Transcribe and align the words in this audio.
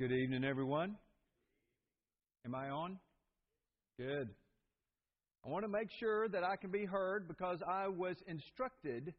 Good 0.00 0.12
evening, 0.12 0.44
everyone. 0.44 0.96
Am 2.46 2.54
I 2.54 2.70
on? 2.70 2.98
Good. 3.98 4.30
I 5.44 5.48
want 5.50 5.64
to 5.64 5.68
make 5.68 5.88
sure 5.98 6.26
that 6.26 6.42
I 6.42 6.56
can 6.56 6.70
be 6.70 6.86
heard 6.86 7.28
because 7.28 7.58
I 7.68 7.88
was 7.88 8.16
instructed 8.26 9.12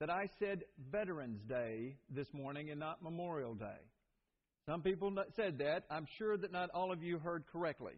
that 0.00 0.08
I 0.08 0.24
said 0.38 0.64
Veterans 0.90 1.42
Day 1.46 1.96
this 2.08 2.26
morning 2.32 2.70
and 2.70 2.80
not 2.80 3.02
Memorial 3.02 3.54
Day. 3.54 3.80
Some 4.64 4.80
people 4.80 5.14
said 5.36 5.58
that. 5.58 5.84
I'm 5.90 6.06
sure 6.16 6.38
that 6.38 6.50
not 6.50 6.70
all 6.72 6.92
of 6.92 7.02
you 7.02 7.18
heard 7.18 7.44
correctly. 7.52 7.94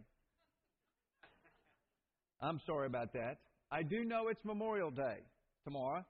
I'm 2.40 2.60
sorry 2.66 2.86
about 2.86 3.12
that. 3.12 3.38
I 3.74 3.82
do 3.82 4.04
know 4.04 4.28
it's 4.28 4.44
Memorial 4.44 4.92
Day 4.92 5.16
tomorrow 5.64 6.04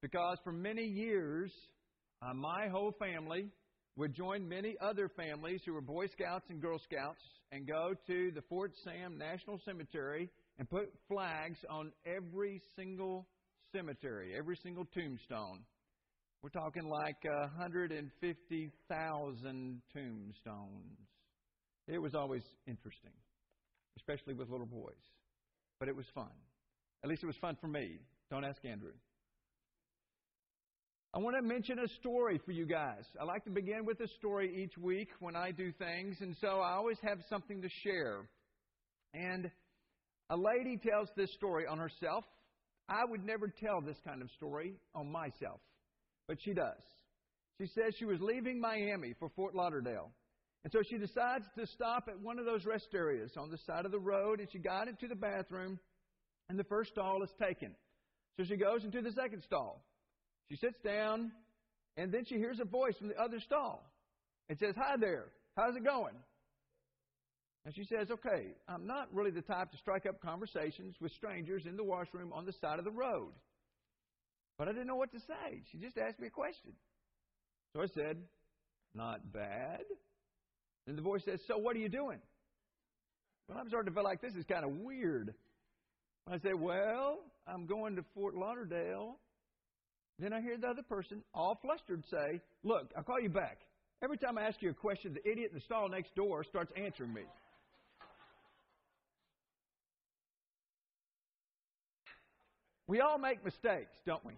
because 0.00 0.38
for 0.42 0.52
many 0.52 0.86
years, 0.86 1.52
uh, 2.22 2.32
my 2.32 2.68
whole 2.72 2.94
family 2.98 3.50
would 3.96 4.14
join 4.14 4.48
many 4.48 4.74
other 4.80 5.10
families 5.10 5.60
who 5.66 5.74
were 5.74 5.82
Boy 5.82 6.06
Scouts 6.06 6.46
and 6.48 6.62
Girl 6.62 6.78
Scouts 6.78 7.20
and 7.52 7.66
go 7.66 7.92
to 8.06 8.30
the 8.34 8.40
Fort 8.48 8.72
Sam 8.84 9.18
National 9.18 9.60
Cemetery 9.66 10.30
and 10.58 10.70
put 10.70 10.94
flags 11.08 11.58
on 11.68 11.92
every 12.06 12.62
single 12.74 13.28
cemetery, 13.70 14.34
every 14.34 14.56
single 14.62 14.86
tombstone. 14.86 15.60
We're 16.42 16.48
talking 16.48 16.88
like 16.88 17.22
uh, 17.26 17.48
150,000 17.58 19.82
tombstones. 19.92 20.98
It 21.86 21.98
was 21.98 22.14
always 22.14 22.44
interesting, 22.66 23.12
especially 23.98 24.32
with 24.32 24.48
little 24.48 24.64
boys. 24.64 24.96
But 25.78 25.90
it 25.90 25.96
was 25.96 26.06
fun. 26.14 26.30
At 27.02 27.08
least 27.08 27.22
it 27.22 27.26
was 27.26 27.36
fun 27.36 27.56
for 27.60 27.68
me. 27.68 27.98
Don't 28.30 28.44
ask 28.44 28.64
Andrew. 28.64 28.92
I 31.12 31.18
want 31.18 31.34
to 31.36 31.42
mention 31.42 31.78
a 31.80 31.88
story 32.00 32.40
for 32.44 32.52
you 32.52 32.66
guys. 32.66 33.04
I 33.20 33.24
like 33.24 33.42
to 33.44 33.50
begin 33.50 33.84
with 33.84 33.98
a 34.00 34.06
story 34.18 34.62
each 34.62 34.78
week 34.78 35.08
when 35.18 35.34
I 35.34 35.50
do 35.50 35.72
things, 35.72 36.18
and 36.20 36.36
so 36.40 36.60
I 36.60 36.74
always 36.74 36.98
have 37.02 37.18
something 37.28 37.62
to 37.62 37.68
share. 37.82 38.28
And 39.12 39.50
a 40.28 40.36
lady 40.36 40.78
tells 40.78 41.08
this 41.16 41.32
story 41.34 41.66
on 41.66 41.78
herself. 41.78 42.24
I 42.88 43.04
would 43.08 43.24
never 43.24 43.48
tell 43.48 43.80
this 43.80 43.96
kind 44.06 44.22
of 44.22 44.30
story 44.36 44.74
on 44.94 45.10
myself, 45.10 45.60
but 46.28 46.38
she 46.44 46.52
does. 46.52 46.82
She 47.60 47.66
says 47.66 47.94
she 47.98 48.04
was 48.04 48.20
leaving 48.20 48.60
Miami 48.60 49.14
for 49.18 49.28
Fort 49.30 49.54
Lauderdale. 49.54 50.12
And 50.62 50.72
so 50.72 50.80
she 50.88 50.98
decides 50.98 51.46
to 51.58 51.66
stop 51.66 52.04
at 52.08 52.20
one 52.20 52.38
of 52.38 52.44
those 52.44 52.66
rest 52.66 52.88
areas 52.94 53.32
on 53.36 53.50
the 53.50 53.58
side 53.66 53.84
of 53.84 53.90
the 53.90 53.98
road, 53.98 54.38
and 54.38 54.48
she 54.52 54.58
got 54.58 54.88
into 54.88 55.08
the 55.08 55.16
bathroom, 55.16 55.80
and 56.50 56.58
the 56.58 56.64
first 56.64 56.90
stall 56.90 57.22
is 57.22 57.30
taken. 57.40 57.70
So 58.36 58.44
she 58.44 58.56
goes 58.56 58.84
into 58.84 59.00
the 59.00 59.12
second 59.12 59.42
stall. 59.44 59.84
She 60.50 60.56
sits 60.56 60.78
down, 60.84 61.30
and 61.96 62.12
then 62.12 62.24
she 62.24 62.34
hears 62.34 62.58
a 62.60 62.64
voice 62.64 62.94
from 62.98 63.06
the 63.08 63.16
other 63.16 63.38
stall. 63.38 63.88
It 64.48 64.58
says, 64.58 64.74
Hi 64.76 64.96
there, 64.98 65.26
how's 65.56 65.76
it 65.76 65.84
going? 65.84 66.16
And 67.64 67.74
she 67.74 67.84
says, 67.84 68.10
Okay, 68.10 68.48
I'm 68.68 68.84
not 68.84 69.14
really 69.14 69.30
the 69.30 69.42
type 69.42 69.70
to 69.70 69.76
strike 69.76 70.06
up 70.06 70.20
conversations 70.20 70.96
with 71.00 71.12
strangers 71.12 71.66
in 71.66 71.76
the 71.76 71.84
washroom 71.84 72.32
on 72.32 72.46
the 72.46 72.52
side 72.60 72.80
of 72.80 72.84
the 72.84 72.90
road. 72.90 73.30
But 74.58 74.66
I 74.66 74.72
didn't 74.72 74.88
know 74.88 74.96
what 74.96 75.12
to 75.12 75.20
say. 75.20 75.62
She 75.70 75.78
just 75.78 75.96
asked 75.96 76.18
me 76.18 76.26
a 76.26 76.30
question. 76.30 76.72
So 77.72 77.80
I 77.80 77.86
said, 77.94 78.16
Not 78.92 79.32
bad. 79.32 79.84
And 80.88 80.98
the 80.98 81.02
voice 81.02 81.22
says, 81.24 81.38
So 81.46 81.58
what 81.58 81.76
are 81.76 81.80
you 81.80 81.88
doing? 81.88 82.18
Well, 83.48 83.56
I'm 83.56 83.68
starting 83.68 83.92
to 83.92 83.94
feel 83.94 84.04
like 84.04 84.20
this 84.20 84.34
is 84.34 84.44
kind 84.46 84.64
of 84.64 84.72
weird. 84.72 85.32
I 86.30 86.38
say, 86.38 86.54
Well, 86.54 87.18
I'm 87.46 87.66
going 87.66 87.96
to 87.96 88.04
Fort 88.14 88.36
Lauderdale. 88.36 89.16
Then 90.18 90.32
I 90.32 90.40
hear 90.40 90.56
the 90.56 90.68
other 90.68 90.82
person, 90.82 91.22
all 91.34 91.58
flustered, 91.60 92.04
say, 92.10 92.40
Look, 92.62 92.90
I'll 92.96 93.02
call 93.02 93.20
you 93.20 93.30
back. 93.30 93.58
Every 94.02 94.16
time 94.16 94.38
I 94.38 94.42
ask 94.42 94.62
you 94.62 94.70
a 94.70 94.74
question, 94.74 95.12
the 95.12 95.30
idiot 95.30 95.50
in 95.50 95.58
the 95.58 95.64
stall 95.64 95.88
next 95.88 96.14
door 96.14 96.44
starts 96.44 96.72
answering 96.76 97.12
me. 97.12 97.22
We 102.86 103.00
all 103.00 103.18
make 103.18 103.44
mistakes, 103.44 103.96
don't 104.06 104.24
we? 104.24 104.32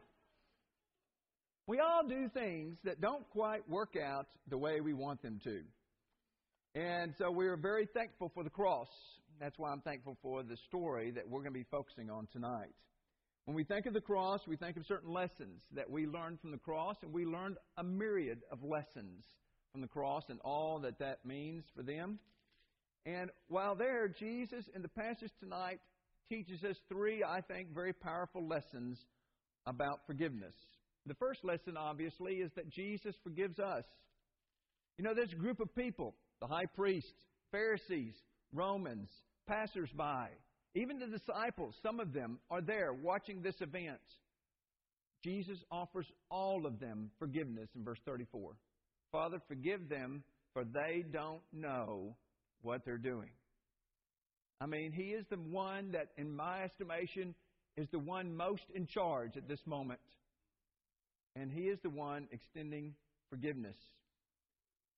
We 1.67 1.79
all 1.79 2.07
do 2.07 2.29
things 2.35 2.77
that 2.85 3.01
don't 3.01 3.29
quite 3.31 3.69
work 3.69 3.95
out 3.97 4.27
the 4.49 4.59
way 4.59 4.81
we 4.81 4.95
want 4.95 5.23
them 5.23 5.41
to. 5.45 5.61
And 6.75 7.15
so 7.19 7.31
we 7.31 7.47
are 7.47 7.57
very 7.57 7.87
thankful 7.87 8.31
for 8.35 8.43
the 8.43 8.51
cross. 8.51 8.89
That's 9.41 9.59
why 9.59 9.71
I'm 9.71 9.81
thankful 9.81 10.17
for 10.23 10.43
the 10.43 10.57
story 10.69 11.11
that 11.13 11.29
we're 11.29 11.41
going 11.41 11.53
to 11.53 11.59
be 11.59 11.67
focusing 11.71 12.11
on 12.11 12.29
tonight. 12.33 12.73
When 13.45 13.57
we 13.57 13.65
think 13.65 13.87
of 13.87 13.95
the 13.95 14.01
cross, 14.01 14.41
we 14.47 14.57
think 14.57 14.77
of 14.77 14.87
certain 14.87 15.13
lessons 15.13 15.63
that 15.75 15.91
we 15.91 16.07
learned 16.07 16.41
from 16.41 16.53
the 16.53 16.59
cross, 16.59 16.97
and 17.03 17.13
we 17.13 17.25
learned 17.25 17.57
a 17.77 17.83
myriad 17.83 18.43
of 18.53 18.63
lessons 18.63 19.25
from 19.73 19.81
the 19.81 19.89
cross 19.89 20.25
and 20.29 20.39
all 20.45 20.79
that 20.81 20.99
that 21.01 21.25
means 21.25 21.65
for 21.75 21.83
them. 21.83 22.19
And 23.05 23.31
while 23.49 23.75
there, 23.75 24.07
Jesus 24.07 24.65
in 24.75 24.83
the 24.83 24.89
passage 24.89 25.33
tonight 25.41 25.81
teaches 26.29 26.63
us 26.63 26.77
three, 26.89 27.25
I 27.25 27.41
think, 27.41 27.75
very 27.75 27.93
powerful 27.93 28.47
lessons 28.47 28.99
about 29.67 30.01
forgiveness. 30.07 30.55
The 31.07 31.15
first 31.15 31.45
lesson, 31.45 31.77
obviously, 31.77 32.35
is 32.35 32.53
that 32.55 32.71
Jesus 32.71 33.17
forgives 33.25 33.59
us. 33.59 33.85
You 34.99 35.05
know, 35.05 35.15
there's 35.15 35.33
a 35.33 35.37
group 35.37 35.59
of 35.59 35.75
people 35.75 36.15
the 36.41 36.47
high 36.47 36.67
priest, 36.67 37.15
Pharisees, 37.51 38.15
Romans, 38.53 39.09
passersby, 39.49 40.29
even 40.75 40.99
the 40.99 41.07
disciples, 41.07 41.75
some 41.83 42.01
of 42.01 42.13
them 42.13 42.39
are 42.51 42.61
there 42.61 42.93
watching 42.93 43.43
this 43.43 43.61
event. 43.61 44.01
Jesus 45.23 45.59
offers 45.71 46.07
all 46.31 46.67
of 46.67 46.81
them 46.81 47.11
forgiveness 47.19 47.69
in 47.77 47.85
verse 47.85 48.01
34. 48.05 48.53
Father, 49.13 49.41
forgive 49.47 49.89
them, 49.89 50.25
for 50.53 50.65
they 50.65 51.05
don't 51.13 51.43
know 51.53 52.17
what 52.63 52.85
they're 52.85 52.97
doing. 52.99 53.31
I 54.61 54.67
mean, 54.67 54.93
He 54.93 55.11
is 55.11 55.25
the 55.31 55.37
one 55.37 55.93
that, 55.93 56.09
in 56.17 56.35
my 56.35 56.63
estimation, 56.63 57.35
is 57.77 57.89
the 57.91 57.99
one 57.99 58.35
most 58.35 58.63
in 58.75 58.87
charge 58.87 59.37
at 59.37 59.49
this 59.49 59.61
moment. 59.67 60.01
And 61.37 61.51
He 61.51 61.63
is 61.63 61.79
the 61.83 61.91
one 61.91 62.29
extending 62.31 62.95
forgiveness. 63.31 63.77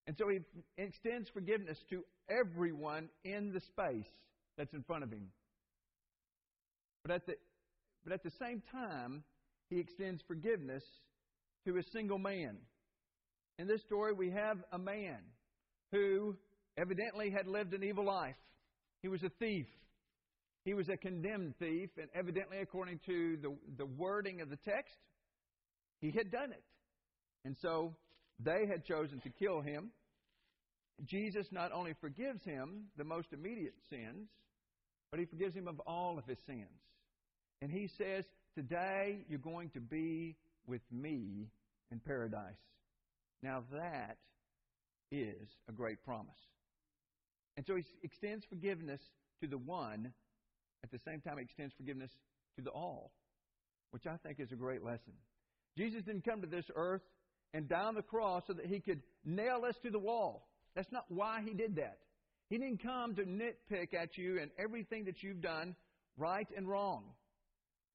And 0.06 0.16
so 0.18 0.28
he 0.28 0.40
extends 0.76 1.28
forgiveness 1.30 1.78
to 1.90 2.04
everyone 2.28 3.08
in 3.24 3.52
the 3.52 3.60
space 3.60 4.10
that's 4.58 4.72
in 4.74 4.82
front 4.82 5.04
of 5.04 5.10
him. 5.10 5.28
But 7.02 7.14
at 7.14 7.26
the, 7.26 7.34
but 8.04 8.12
at 8.12 8.22
the 8.22 8.30
same 8.40 8.62
time, 8.70 9.24
he 9.70 9.78
extends 9.78 10.22
forgiveness 10.26 10.82
to 11.66 11.78
a 11.78 11.82
single 11.92 12.18
man. 12.18 12.58
In 13.58 13.66
this 13.66 13.80
story, 13.82 14.12
we 14.12 14.30
have 14.30 14.58
a 14.72 14.78
man 14.78 15.18
who 15.92 16.36
evidently 16.76 17.30
had 17.30 17.46
lived 17.46 17.72
an 17.72 17.82
evil 17.82 18.04
life. 18.04 18.36
He 19.02 19.08
was 19.08 19.22
a 19.22 19.30
thief. 19.38 19.66
He 20.64 20.74
was 20.74 20.88
a 20.88 20.96
condemned 20.96 21.54
thief, 21.58 21.90
and 21.98 22.08
evidently, 22.14 22.58
according 22.62 23.00
to 23.06 23.36
the, 23.42 23.54
the 23.76 23.86
wording 23.86 24.40
of 24.40 24.48
the 24.48 24.56
text, 24.56 24.96
he 26.00 26.10
had 26.10 26.30
done 26.30 26.52
it. 26.52 26.62
And 27.44 27.54
so 27.60 27.94
they 28.38 28.66
had 28.66 28.84
chosen 28.84 29.20
to 29.20 29.30
kill 29.30 29.60
him. 29.60 29.90
Jesus 31.04 31.46
not 31.50 31.72
only 31.72 31.94
forgives 32.00 32.44
him 32.44 32.84
the 32.96 33.04
most 33.04 33.28
immediate 33.32 33.74
sins, 33.90 34.28
but 35.10 35.20
he 35.20 35.26
forgives 35.26 35.54
him 35.54 35.68
of 35.68 35.80
all 35.80 36.18
of 36.18 36.24
his 36.26 36.38
sins. 36.46 36.80
And 37.62 37.70
he 37.70 37.88
says, 37.98 38.24
Today 38.54 39.24
you're 39.28 39.38
going 39.38 39.70
to 39.70 39.80
be 39.80 40.36
with 40.66 40.82
me 40.90 41.48
in 41.90 42.00
paradise. 42.00 42.54
Now 43.42 43.64
that 43.72 44.16
is 45.10 45.48
a 45.68 45.72
great 45.72 46.02
promise. 46.04 46.34
And 47.56 47.66
so 47.66 47.76
he 47.76 47.84
extends 48.02 48.44
forgiveness 48.48 49.00
to 49.40 49.46
the 49.46 49.58
one, 49.58 50.12
at 50.82 50.90
the 50.90 50.98
same 51.04 51.20
time, 51.20 51.38
he 51.38 51.44
extends 51.44 51.72
forgiveness 51.76 52.10
to 52.56 52.62
the 52.62 52.70
all, 52.70 53.12
which 53.90 54.06
I 54.06 54.16
think 54.16 54.40
is 54.40 54.52
a 54.52 54.56
great 54.56 54.82
lesson. 54.82 55.12
Jesus 55.76 56.02
didn't 56.02 56.24
come 56.24 56.40
to 56.40 56.46
this 56.46 56.66
earth 56.74 57.02
and 57.54 57.68
down 57.68 57.94
the 57.94 58.02
cross 58.02 58.42
so 58.46 58.52
that 58.52 58.66
he 58.66 58.80
could 58.80 59.00
nail 59.24 59.62
us 59.66 59.76
to 59.82 59.90
the 59.90 59.98
wall. 59.98 60.48
That's 60.74 60.90
not 60.92 61.04
why 61.08 61.40
he 61.46 61.54
did 61.54 61.76
that. 61.76 61.98
He 62.50 62.58
didn't 62.58 62.82
come 62.82 63.14
to 63.14 63.22
nitpick 63.22 63.94
at 63.94 64.18
you 64.18 64.38
and 64.40 64.50
everything 64.58 65.04
that 65.04 65.22
you've 65.22 65.40
done, 65.40 65.74
right 66.18 66.46
and 66.54 66.68
wrong. 66.68 67.04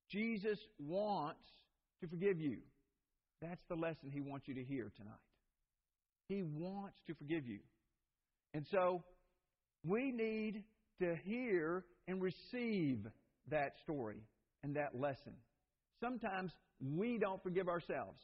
Jesus 0.10 0.58
wants 0.80 1.44
to 2.02 2.08
forgive 2.08 2.40
you. 2.40 2.58
That's 3.42 3.62
the 3.70 3.76
lesson 3.76 4.10
he 4.12 4.22
wants 4.22 4.48
you 4.48 4.56
to 4.56 4.64
hear 4.64 4.92
tonight. 4.98 5.14
He 6.28 6.42
wants 6.42 6.98
to 7.08 7.14
forgive 7.16 7.46
you. 7.46 7.60
And 8.54 8.66
so 8.72 9.04
we 9.86 10.12
need 10.12 10.64
to 11.00 11.16
hear 11.26 11.86
and 12.08 12.22
receive 12.22 13.06
that 13.50 13.74
story 13.84 14.24
and 14.64 14.76
that 14.76 15.00
lesson. 15.00 15.34
Sometimes 16.02 16.52
we 16.82 17.18
don't 17.18 17.42
forgive 17.44 17.68
ourselves. 17.68 18.20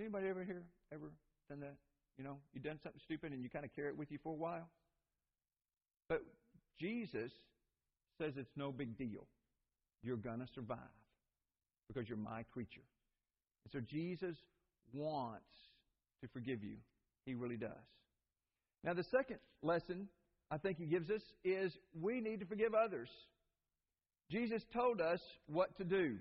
Anybody 0.00 0.28
ever 0.28 0.44
here 0.44 0.62
ever 0.92 1.12
done 1.50 1.60
that? 1.60 1.76
You 2.16 2.24
know, 2.24 2.38
you've 2.54 2.64
done 2.64 2.78
something 2.82 3.00
stupid 3.04 3.32
and 3.32 3.42
you 3.42 3.50
kind 3.50 3.64
of 3.64 3.74
carry 3.76 3.88
it 3.88 3.98
with 3.98 4.10
you 4.10 4.18
for 4.22 4.32
a 4.32 4.36
while. 4.36 4.68
But 6.08 6.22
Jesus 6.78 7.30
says 8.18 8.32
it's 8.36 8.50
no 8.56 8.72
big 8.72 8.96
deal. 8.96 9.26
You're 10.02 10.16
going 10.16 10.40
to 10.40 10.46
survive. 10.54 10.78
because 11.88 12.08
you're 12.08 12.18
my 12.18 12.44
creature. 12.52 12.86
And 13.64 13.72
so 13.72 13.80
Jesus 13.80 14.36
wants 14.92 15.44
to 16.22 16.28
forgive 16.28 16.62
you. 16.62 16.76
He 17.26 17.34
really 17.34 17.56
does. 17.56 17.70
Now, 18.84 18.94
the 18.94 19.04
second 19.10 19.38
lesson 19.62 20.08
I 20.50 20.58
think 20.58 20.78
he 20.78 20.86
gives 20.86 21.10
us 21.10 21.20
is 21.44 21.72
we 22.00 22.20
need 22.20 22.40
to 22.40 22.46
forgive 22.46 22.74
others. 22.74 23.08
Jesus 24.30 24.62
told 24.72 25.00
us 25.00 25.20
what 25.46 25.76
to 25.78 25.84
do. 25.84 26.16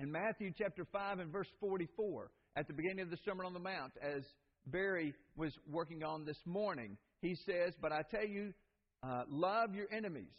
In 0.00 0.10
Matthew 0.10 0.50
chapter 0.56 0.86
5 0.90 1.18
and 1.18 1.30
verse 1.30 1.48
44, 1.60 2.30
at 2.56 2.66
the 2.66 2.72
beginning 2.72 3.00
of 3.00 3.10
the 3.10 3.18
Sermon 3.22 3.44
on 3.44 3.52
the 3.52 3.60
Mount, 3.60 3.92
as 4.00 4.22
Barry 4.66 5.12
was 5.36 5.52
working 5.70 6.02
on 6.02 6.24
this 6.24 6.40
morning, 6.46 6.96
he 7.20 7.34
says, 7.34 7.74
But 7.82 7.92
I 7.92 8.00
tell 8.10 8.26
you, 8.26 8.54
uh, 9.02 9.24
love 9.28 9.74
your 9.74 9.88
enemies 9.92 10.32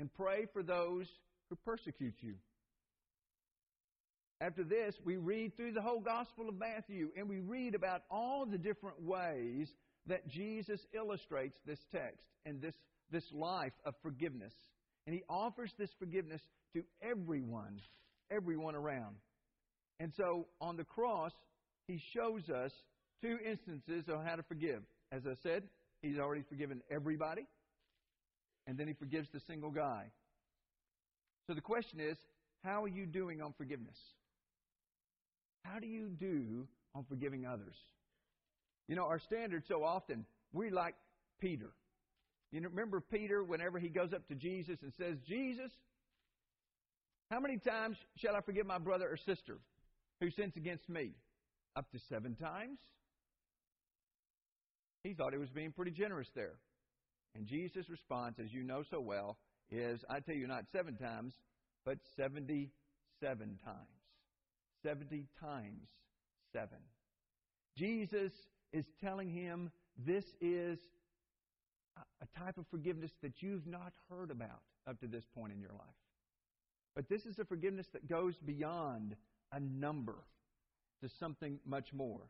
and 0.00 0.12
pray 0.12 0.46
for 0.52 0.64
those 0.64 1.06
who 1.48 1.54
persecute 1.64 2.16
you. 2.22 2.34
After 4.40 4.64
this, 4.64 4.96
we 5.04 5.16
read 5.16 5.56
through 5.56 5.74
the 5.74 5.82
whole 5.82 6.00
Gospel 6.00 6.48
of 6.48 6.56
Matthew 6.58 7.10
and 7.16 7.28
we 7.28 7.38
read 7.38 7.76
about 7.76 8.02
all 8.10 8.46
the 8.46 8.58
different 8.58 9.00
ways 9.00 9.68
that 10.08 10.26
Jesus 10.26 10.80
illustrates 10.92 11.56
this 11.64 11.78
text 11.92 12.26
and 12.44 12.60
this, 12.60 12.74
this 13.12 13.30
life 13.32 13.74
of 13.84 13.94
forgiveness. 14.02 14.54
And 15.06 15.14
he 15.14 15.22
offers 15.28 15.70
this 15.78 15.90
forgiveness 16.00 16.40
to 16.74 16.82
everyone, 17.00 17.80
everyone 18.34 18.74
around. 18.74 19.16
And 20.00 20.12
so 20.16 20.46
on 20.60 20.76
the 20.76 20.84
cross, 20.84 21.32
he 21.86 22.00
shows 22.14 22.48
us 22.48 22.72
two 23.20 23.38
instances 23.44 24.04
of 24.08 24.24
how 24.24 24.36
to 24.36 24.42
forgive. 24.42 24.82
As 25.12 25.22
I 25.26 25.34
said, 25.42 25.64
he's 26.00 26.18
already 26.18 26.42
forgiven 26.48 26.80
everybody, 26.90 27.46
and 28.66 28.78
then 28.78 28.88
he 28.88 28.94
forgives 28.94 29.28
the 29.32 29.40
single 29.46 29.70
guy. 29.70 30.06
So 31.46 31.54
the 31.54 31.60
question 31.60 32.00
is, 32.00 32.16
how 32.64 32.84
are 32.84 32.88
you 32.88 33.06
doing 33.06 33.42
on 33.42 33.52
forgiveness? 33.58 33.96
How 35.64 35.78
do 35.78 35.86
you 35.86 36.08
do 36.08 36.66
on 36.94 37.04
forgiving 37.08 37.46
others? 37.46 37.74
You 38.88 38.96
know, 38.96 39.06
our 39.06 39.20
standard 39.20 39.64
so 39.68 39.84
often, 39.84 40.24
we 40.52 40.70
like 40.70 40.94
Peter. 41.40 41.70
You 42.50 42.60
know, 42.60 42.68
remember 42.68 43.00
Peter 43.00 43.42
whenever 43.42 43.78
he 43.78 43.88
goes 43.88 44.12
up 44.12 44.26
to 44.28 44.34
Jesus 44.34 44.78
and 44.82 44.92
says, 44.98 45.16
Jesus, 45.26 45.70
how 47.32 47.40
many 47.40 47.56
times 47.56 47.96
shall 48.18 48.36
I 48.36 48.42
forgive 48.42 48.66
my 48.66 48.76
brother 48.76 49.08
or 49.08 49.16
sister 49.16 49.56
who 50.20 50.28
sins 50.30 50.52
against 50.54 50.86
me? 50.90 51.12
Up 51.74 51.90
to 51.92 51.98
seven 52.10 52.34
times? 52.34 52.78
He 55.02 55.14
thought 55.14 55.32
he 55.32 55.38
was 55.38 55.48
being 55.48 55.72
pretty 55.72 55.92
generous 55.92 56.28
there. 56.34 56.56
And 57.34 57.46
Jesus' 57.46 57.88
response, 57.88 58.36
as 58.38 58.52
you 58.52 58.62
know 58.62 58.82
so 58.90 59.00
well, 59.00 59.38
is 59.70 60.04
I 60.10 60.20
tell 60.20 60.34
you 60.34 60.46
not 60.46 60.64
seven 60.72 60.94
times, 60.98 61.32
but 61.86 61.96
77 62.16 62.68
times. 63.64 63.78
70 64.82 65.24
times 65.40 65.88
seven. 66.52 66.78
Jesus 67.78 68.32
is 68.74 68.84
telling 69.02 69.30
him 69.30 69.70
this 69.96 70.24
is 70.42 70.78
a 71.96 72.38
type 72.38 72.58
of 72.58 72.66
forgiveness 72.70 73.12
that 73.22 73.32
you've 73.40 73.66
not 73.66 73.94
heard 74.10 74.30
about 74.30 74.60
up 74.86 75.00
to 75.00 75.06
this 75.06 75.24
point 75.34 75.54
in 75.54 75.60
your 75.60 75.72
life. 75.72 76.01
But 76.94 77.08
this 77.08 77.24
is 77.24 77.38
a 77.38 77.44
forgiveness 77.44 77.86
that 77.92 78.08
goes 78.08 78.34
beyond 78.44 79.16
a 79.52 79.60
number 79.60 80.16
to 81.02 81.08
something 81.18 81.58
much 81.66 81.92
more. 81.92 82.20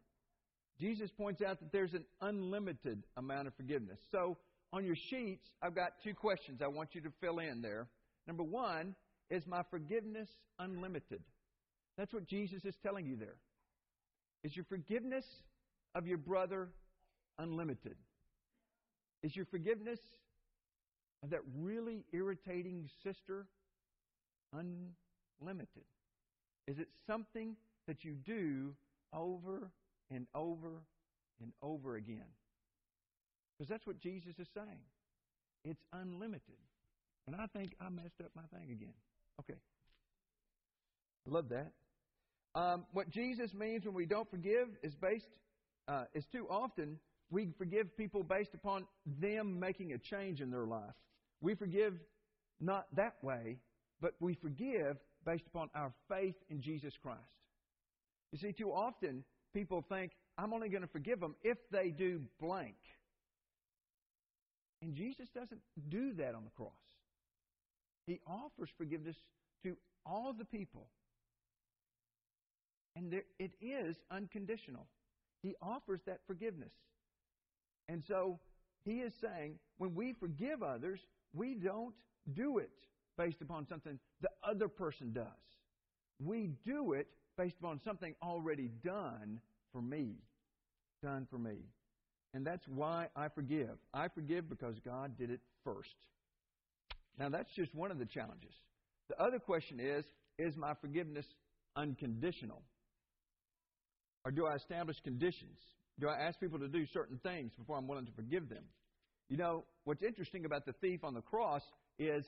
Jesus 0.81 1.11
points 1.11 1.43
out 1.43 1.61
that 1.61 1.73
there's 1.73 1.95
an 1.95 2.05
unlimited 2.21 3.03
amount 3.17 3.49
of 3.49 3.55
forgiveness. 3.55 3.99
So, 4.11 4.39
on 4.73 4.85
your 4.85 4.97
sheets, 5.11 5.45
I've 5.61 5.75
got 5.75 5.93
two 6.03 6.15
questions 6.15 6.61
I 6.63 6.69
want 6.69 6.95
you 6.95 7.03
to 7.03 7.13
fill 7.21 7.41
in 7.41 7.61
there. 7.61 7.89
Number 8.27 8.43
one, 8.43 8.95
is 9.29 9.47
my 9.47 9.63
forgiveness 9.71 10.29
unlimited? 10.59 11.23
That's 11.99 12.13
what 12.13 12.27
Jesus 12.27 12.65
is 12.65 12.75
telling 12.83 13.07
you 13.07 13.17
there. 13.17 13.37
Is 14.45 14.57
your 14.57 14.65
forgiveness 14.65 15.25
of 15.95 16.07
your 16.07 16.19
brother 16.19 16.71
unlimited? 17.39 17.97
Is 19.23 19.37
your 19.37 19.45
forgiveness 19.47 20.01
of 21.23 21.31
that 21.31 21.41
really 21.59 22.05
irritating 22.13 22.89
sister 23.05 23.47
unlimited? 24.53 25.85
Is 26.67 26.79
it 26.79 26.89
something 27.07 27.57
that 27.87 28.05
you 28.05 28.13
do 28.13 28.75
over 29.13 29.71
and 30.11 30.27
over 30.35 30.83
and 31.41 31.53
over 31.63 31.97
again? 31.97 32.25
Because 33.59 33.69
that's 33.69 33.87
what 33.87 34.01
Jesus 34.01 34.35
is 34.39 34.49
saying. 34.55 34.85
It's 35.65 35.83
unlimited. 35.93 36.59
And 37.27 37.37
I 37.37 37.47
think 37.57 37.75
I 37.81 37.89
messed 37.89 38.21
up 38.21 38.31
my 38.35 38.43
thing 38.59 38.71
again. 38.71 38.95
Okay. 39.41 39.59
Love 41.27 41.49
that. 41.51 41.73
Um, 42.55 42.85
what 42.93 43.11
Jesus 43.11 43.55
means 43.55 43.85
when 43.85 43.95
we 43.95 44.07
don't 44.07 44.31
forgive 44.31 44.69
is 44.83 44.95
based 44.95 45.29
uh, 45.89 46.05
is 46.15 46.25
too 46.33 46.47
often 46.51 46.99
we 47.31 47.49
forgive 47.57 47.97
people 47.97 48.23
based 48.23 48.55
upon 48.55 48.87
them 49.21 49.59
making 49.59 49.93
a 49.93 49.99
change 49.99 50.41
in 50.41 50.51
their 50.51 50.67
life. 50.67 50.95
We 51.41 51.55
forgive 51.55 51.95
not 52.61 52.87
that 52.95 53.15
way, 53.23 53.57
but 54.03 54.15
we 54.21 54.35
forgive 54.35 54.97
based 55.25 55.47
upon 55.47 55.71
our 55.75 55.93
faith 56.09 56.35
in 56.51 56.61
Jesus 56.61 56.93
Christ. 57.01 57.21
You 58.33 58.39
see, 58.39 58.53
too 58.53 58.73
often 58.73 59.25
people 59.55 59.85
think, 59.89 60.13
I'm 60.37 60.53
only 60.53 60.69
going 60.69 60.83
to 60.83 60.89
forgive 60.89 61.21
them 61.21 61.37
if 61.43 61.57
they 61.71 61.91
do 61.91 62.21
blank. 62.41 62.75
And 64.83 64.95
Jesus 64.95 65.29
doesn't 65.33 65.61
do 65.89 66.13
that 66.15 66.35
on 66.35 66.45
the 66.45 66.51
cross. 66.51 66.73
He 68.07 68.21
offers 68.27 68.69
forgiveness 68.77 69.17
to 69.63 69.77
all 70.05 70.35
the 70.37 70.45
people. 70.45 70.89
And 72.97 73.13
there, 73.13 73.23
it 73.39 73.53
is 73.61 73.97
unconditional. 74.11 74.87
He 75.43 75.55
offers 75.63 76.01
that 76.07 76.21
forgiveness. 76.27 76.73
And 77.89 78.03
so 78.09 78.41
he 78.85 79.01
is 79.01 79.13
saying 79.21 79.55
when 79.79 79.95
we 79.95 80.15
forgive 80.19 80.63
others, 80.63 80.99
we 81.33 81.55
don't 81.55 81.95
do 82.35 82.59
it 82.59 82.73
based 83.17 83.41
upon 83.41 83.67
something 83.69 83.99
the 84.21 84.31
other 84.49 84.69
person 84.69 85.13
does. 85.13 85.27
We 86.25 86.51
do 86.65 86.93
it 86.93 87.09
based 87.37 87.57
upon 87.61 87.81
something 87.85 88.15
already 88.23 88.71
done 88.85 89.41
for 89.73 89.83
me. 89.83 90.17
Done 91.03 91.27
for 91.31 91.39
me. 91.39 91.57
And 92.35 92.47
that's 92.47 92.67
why 92.67 93.09
I 93.17 93.29
forgive. 93.29 93.77
I 93.93 94.09
forgive 94.09 94.49
because 94.49 94.77
God 94.85 95.19
did 95.19 95.31
it 95.31 95.41
first. 95.65 95.95
Now, 97.19 97.29
that's 97.29 97.53
just 97.55 97.75
one 97.75 97.91
of 97.91 97.99
the 97.99 98.07
challenges. 98.07 98.55
The 99.09 99.23
other 99.23 99.39
question 99.39 99.79
is 99.81 100.05
Is 100.39 100.57
my 100.57 100.75
forgiveness 100.81 101.27
unconditional? 101.77 102.63
Or 104.25 104.31
do 104.31 104.47
I 104.47 104.55
establish 104.55 104.97
conditions? 105.03 105.59
Do 106.01 106.09
I 106.09 106.17
ask 106.17 106.39
people 106.41 106.59
to 106.61 106.69
do 106.69 106.87
certain 106.93 107.19
things 107.23 107.53
before 107.59 107.77
I'm 107.77 107.89
willing 107.89 108.07
to 108.07 108.13
forgive 108.13 108.49
them? 108.49 108.65
You 109.29 109.37
know, 109.37 109.65
what's 109.85 110.03
interesting 110.03 110.45
about 110.45 110.65
the 110.65 110.73
thief 110.75 111.05
on 111.05 111.15
the 111.15 111.21
cross 111.21 111.63
is 111.99 112.25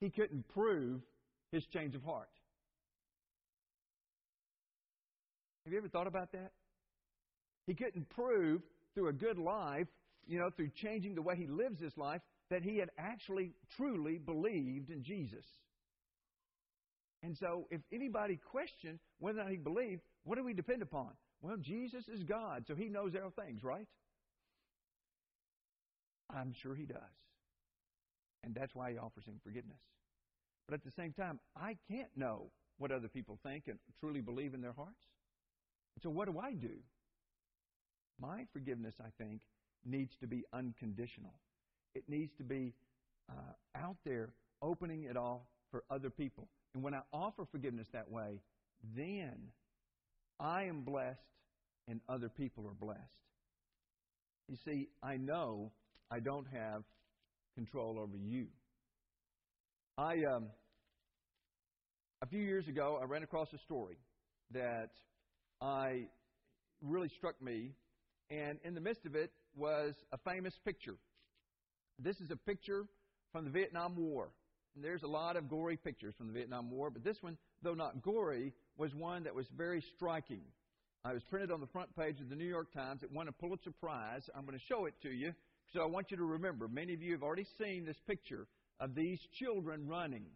he 0.00 0.10
couldn't 0.10 0.46
prove 0.48 1.00
his 1.52 1.64
change 1.72 1.94
of 1.94 2.02
heart. 2.02 2.28
Have 5.64 5.72
you 5.72 5.78
ever 5.78 5.88
thought 5.88 6.06
about 6.06 6.32
that? 6.32 6.52
He 7.66 7.74
couldn't 7.74 8.08
prove 8.10 8.62
through 8.94 9.08
a 9.08 9.12
good 9.12 9.38
life, 9.38 9.88
you 10.26 10.38
know, 10.38 10.50
through 10.56 10.70
changing 10.76 11.14
the 11.14 11.22
way 11.22 11.34
he 11.36 11.46
lives 11.46 11.80
his 11.80 11.96
life, 11.96 12.20
that 12.50 12.62
he 12.62 12.78
had 12.78 12.90
actually 12.98 13.52
truly 13.76 14.18
believed 14.18 14.90
in 14.90 15.02
Jesus. 15.02 15.44
And 17.22 17.36
so, 17.38 17.66
if 17.70 17.80
anybody 17.92 18.38
questioned 18.52 19.00
whether 19.18 19.40
or 19.40 19.44
not 19.44 19.50
he 19.50 19.56
believed, 19.56 20.02
what 20.24 20.36
do 20.36 20.44
we 20.44 20.54
depend 20.54 20.82
upon? 20.82 21.10
Well, 21.42 21.56
Jesus 21.60 22.06
is 22.08 22.22
God, 22.22 22.64
so 22.68 22.74
he 22.74 22.88
knows 22.88 23.12
all 23.20 23.32
things, 23.44 23.64
right? 23.64 23.88
I'm 26.30 26.54
sure 26.62 26.74
he 26.74 26.86
does. 26.86 27.00
And 28.42 28.54
that's 28.54 28.74
why 28.74 28.92
he 28.92 28.98
offers 28.98 29.24
him 29.24 29.40
forgiveness. 29.42 29.80
But 30.68 30.74
at 30.74 30.84
the 30.84 30.90
same 30.90 31.12
time, 31.12 31.40
I 31.56 31.76
can't 31.88 32.10
know 32.16 32.50
what 32.78 32.90
other 32.90 33.08
people 33.08 33.38
think 33.42 33.64
and 33.68 33.78
truly 34.00 34.20
believe 34.20 34.54
in 34.54 34.60
their 34.60 34.72
hearts. 34.72 35.00
And 35.94 36.02
so 36.02 36.10
what 36.10 36.30
do 36.30 36.38
I 36.38 36.52
do? 36.52 36.78
My 38.20 38.46
forgiveness, 38.52 38.94
I 39.00 39.08
think, 39.22 39.40
needs 39.84 40.16
to 40.20 40.26
be 40.26 40.44
unconditional. 40.52 41.34
It 41.94 42.04
needs 42.08 42.32
to 42.38 42.44
be 42.44 42.74
uh, 43.30 43.52
out 43.74 43.96
there, 44.04 44.30
opening 44.62 45.04
it 45.04 45.16
all 45.16 45.46
for 45.70 45.84
other 45.90 46.10
people. 46.10 46.48
And 46.74 46.82
when 46.82 46.94
I 46.94 47.00
offer 47.12 47.46
forgiveness 47.50 47.88
that 47.92 48.10
way, 48.10 48.40
then 48.96 49.32
I 50.38 50.64
am 50.64 50.82
blessed 50.82 51.20
and 51.88 52.00
other 52.08 52.28
people 52.28 52.66
are 52.66 52.74
blessed. 52.74 53.00
You 54.48 54.56
see, 54.64 54.88
I 55.02 55.16
know 55.16 55.72
I 56.10 56.20
don't 56.20 56.46
have 56.52 56.82
control 57.56 57.98
over 57.98 58.16
you. 58.16 58.46
I 59.98 60.16
um, 60.30 60.48
a 62.22 62.26
few 62.26 62.42
years 62.42 62.68
ago 62.68 62.98
I 63.00 63.06
ran 63.06 63.22
across 63.22 63.48
a 63.54 63.58
story 63.58 63.96
that 64.52 64.90
I 65.60 66.08
really 66.82 67.10
struck 67.16 67.40
me, 67.40 67.72
and 68.30 68.58
in 68.62 68.74
the 68.74 68.80
midst 68.80 69.06
of 69.06 69.14
it 69.14 69.32
was 69.56 69.94
a 70.12 70.18
famous 70.18 70.52
picture. 70.64 70.96
This 71.98 72.20
is 72.20 72.30
a 72.30 72.36
picture 72.36 72.84
from 73.32 73.44
the 73.44 73.50
Vietnam 73.50 73.96
War. 73.96 74.28
there's 74.76 75.02
a 75.02 75.08
lot 75.08 75.36
of 75.36 75.48
gory 75.48 75.78
pictures 75.78 76.14
from 76.18 76.26
the 76.26 76.34
Vietnam 76.34 76.70
War, 76.70 76.90
but 76.90 77.02
this 77.02 77.16
one, 77.22 77.38
though 77.62 77.72
not 77.72 78.02
gory, 78.02 78.52
was 78.76 78.94
one 78.94 79.24
that 79.24 79.34
was 79.34 79.46
very 79.56 79.82
striking. 79.96 80.42
I 81.06 81.14
was 81.14 81.22
printed 81.30 81.50
on 81.50 81.60
the 81.60 81.66
front 81.68 81.96
page 81.96 82.20
of 82.20 82.28
the 82.28 82.36
New 82.36 82.48
York 82.48 82.72
Times. 82.74 83.02
It 83.02 83.10
won 83.10 83.28
a 83.28 83.32
Pulitzer 83.32 83.70
Prize. 83.80 84.28
I'm 84.34 84.44
going 84.44 84.58
to 84.58 84.64
show 84.66 84.84
it 84.84 84.94
to 85.02 85.08
you, 85.08 85.32
so 85.72 85.82
I 85.82 85.86
want 85.86 86.10
you 86.10 86.16
to 86.16 86.24
remember. 86.24 86.68
Many 86.68 86.94
of 86.94 87.02
you 87.02 87.12
have 87.12 87.22
already 87.22 87.46
seen 87.58 87.84
this 87.84 87.96
picture 88.06 88.46
of 88.80 88.94
these 88.94 89.18
children 89.38 89.86
running, 89.86 90.26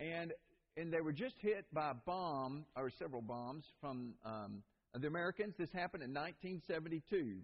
and 0.00 0.32
and 0.76 0.92
they 0.92 1.00
were 1.00 1.12
just 1.12 1.34
hit 1.40 1.66
by 1.72 1.90
a 1.90 1.94
bomb 1.94 2.64
or 2.76 2.90
several 2.98 3.22
bombs 3.22 3.64
from 3.80 4.14
um, 4.24 4.62
the 4.98 5.06
Americans. 5.06 5.54
This 5.58 5.70
happened 5.72 6.02
in 6.02 6.10
1972. 6.10 7.36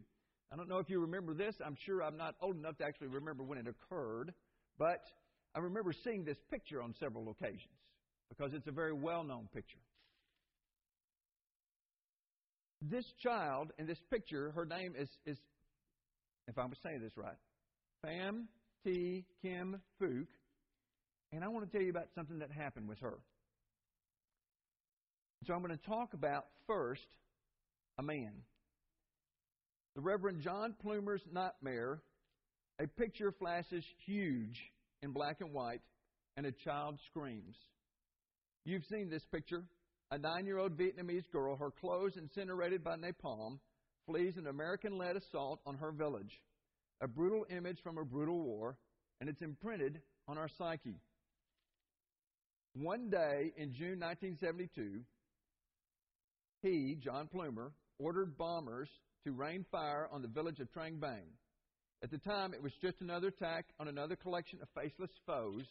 I 0.50 0.56
don't 0.56 0.68
know 0.68 0.78
if 0.78 0.88
you 0.88 1.00
remember 1.00 1.34
this. 1.34 1.54
I'm 1.64 1.76
sure 1.84 2.02
I'm 2.02 2.16
not 2.16 2.36
old 2.40 2.56
enough 2.56 2.78
to 2.78 2.84
actually 2.84 3.08
remember 3.08 3.42
when 3.42 3.58
it 3.58 3.66
occurred, 3.66 4.32
but 4.78 5.02
I 5.54 5.58
remember 5.58 5.92
seeing 6.04 6.24
this 6.24 6.38
picture 6.50 6.80
on 6.80 6.94
several 6.98 7.28
occasions 7.30 7.74
because 8.30 8.52
it's 8.54 8.66
a 8.66 8.72
very 8.72 8.94
well 8.94 9.24
known 9.24 9.48
picture. 9.52 9.78
This 12.80 13.04
child 13.22 13.72
in 13.78 13.86
this 13.86 13.98
picture, 14.10 14.52
her 14.52 14.64
name 14.64 14.94
is, 14.96 15.08
is 15.26 15.36
if 16.48 16.58
I'm 16.58 16.72
saying 16.82 17.00
this 17.02 17.16
right, 17.16 17.36
Phan 18.02 18.48
Thi 18.84 19.24
Kim 19.42 19.80
Phuc, 20.00 20.26
and 21.32 21.44
I 21.44 21.48
want 21.48 21.70
to 21.70 21.70
tell 21.70 21.84
you 21.84 21.90
about 21.90 22.08
something 22.14 22.38
that 22.38 22.50
happened 22.50 22.88
with 22.88 22.98
her. 23.00 23.18
So 25.46 25.54
I'm 25.54 25.62
going 25.62 25.76
to 25.76 25.86
talk 25.86 26.14
about 26.14 26.46
first 26.66 27.06
a 27.98 28.02
man. 28.02 28.32
The 29.94 30.00
Reverend 30.00 30.42
John 30.42 30.74
Plummer's 30.82 31.22
Nightmare, 31.32 32.00
a 32.80 32.86
picture 32.86 33.32
flashes 33.38 33.84
huge 34.06 34.58
in 35.02 35.12
black 35.12 35.40
and 35.40 35.52
white, 35.52 35.82
and 36.36 36.46
a 36.46 36.52
child 36.52 36.98
screams. 37.10 37.56
You've 38.64 38.84
seen 38.90 39.10
this 39.10 39.24
picture. 39.32 39.64
A 40.10 40.18
nine 40.18 40.46
year 40.46 40.58
old 40.58 40.78
Vietnamese 40.78 41.30
girl, 41.30 41.56
her 41.56 41.70
clothes 41.70 42.16
incinerated 42.16 42.82
by 42.82 42.96
napalm, 42.96 43.58
flees 44.08 44.36
an 44.38 44.46
American 44.46 44.96
led 44.96 45.16
assault 45.16 45.60
on 45.66 45.76
her 45.76 45.92
village. 45.92 46.40
A 47.02 47.06
brutal 47.06 47.44
image 47.50 47.78
from 47.84 47.98
a 47.98 48.04
brutal 48.04 48.40
war, 48.42 48.76
and 49.20 49.28
it's 49.28 49.42
imprinted 49.42 50.00
on 50.26 50.38
our 50.38 50.48
psyche. 50.56 50.96
One 52.74 53.10
day 53.10 53.52
in 53.56 53.74
June 53.74 54.00
1972, 54.00 55.00
he, 56.62 56.96
John 56.98 57.28
Plummer, 57.28 57.72
ordered 57.98 58.36
bombers 58.38 58.88
to 59.24 59.32
rain 59.32 59.64
fire 59.70 60.08
on 60.10 60.22
the 60.22 60.28
village 60.28 60.58
of 60.58 60.68
Trang 60.72 60.98
Bang. 60.98 61.26
At 62.02 62.10
the 62.10 62.18
time, 62.18 62.54
it 62.54 62.62
was 62.62 62.72
just 62.80 63.00
another 63.00 63.28
attack 63.28 63.66
on 63.78 63.88
another 63.88 64.16
collection 64.16 64.60
of 64.62 64.68
faceless 64.74 65.10
foes, 65.26 65.64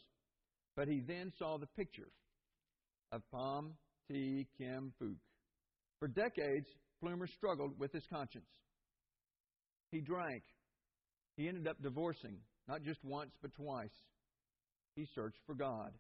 but 0.76 0.88
he 0.88 1.00
then 1.00 1.32
saw 1.40 1.58
the 1.58 1.68
picture 1.68 2.12
of 3.12 3.22
Phan 3.32 3.72
Thi 4.10 4.46
Kim 4.58 4.94
Phuc. 5.02 5.16
For 6.00 6.08
decades, 6.08 6.68
Plummer 7.02 7.28
struggled 7.28 7.80
with 7.80 7.92
his 7.92 8.06
conscience. 8.10 8.50
He 9.92 10.02
drank. 10.02 10.44
He 11.36 11.48
ended 11.48 11.68
up 11.68 11.82
divorcing, 11.82 12.38
not 12.68 12.84
just 12.84 13.04
once, 13.04 13.32
but 13.42 13.54
twice. 13.54 13.94
He 14.96 15.08
searched 15.14 15.40
for 15.46 15.54
God. 15.54 15.94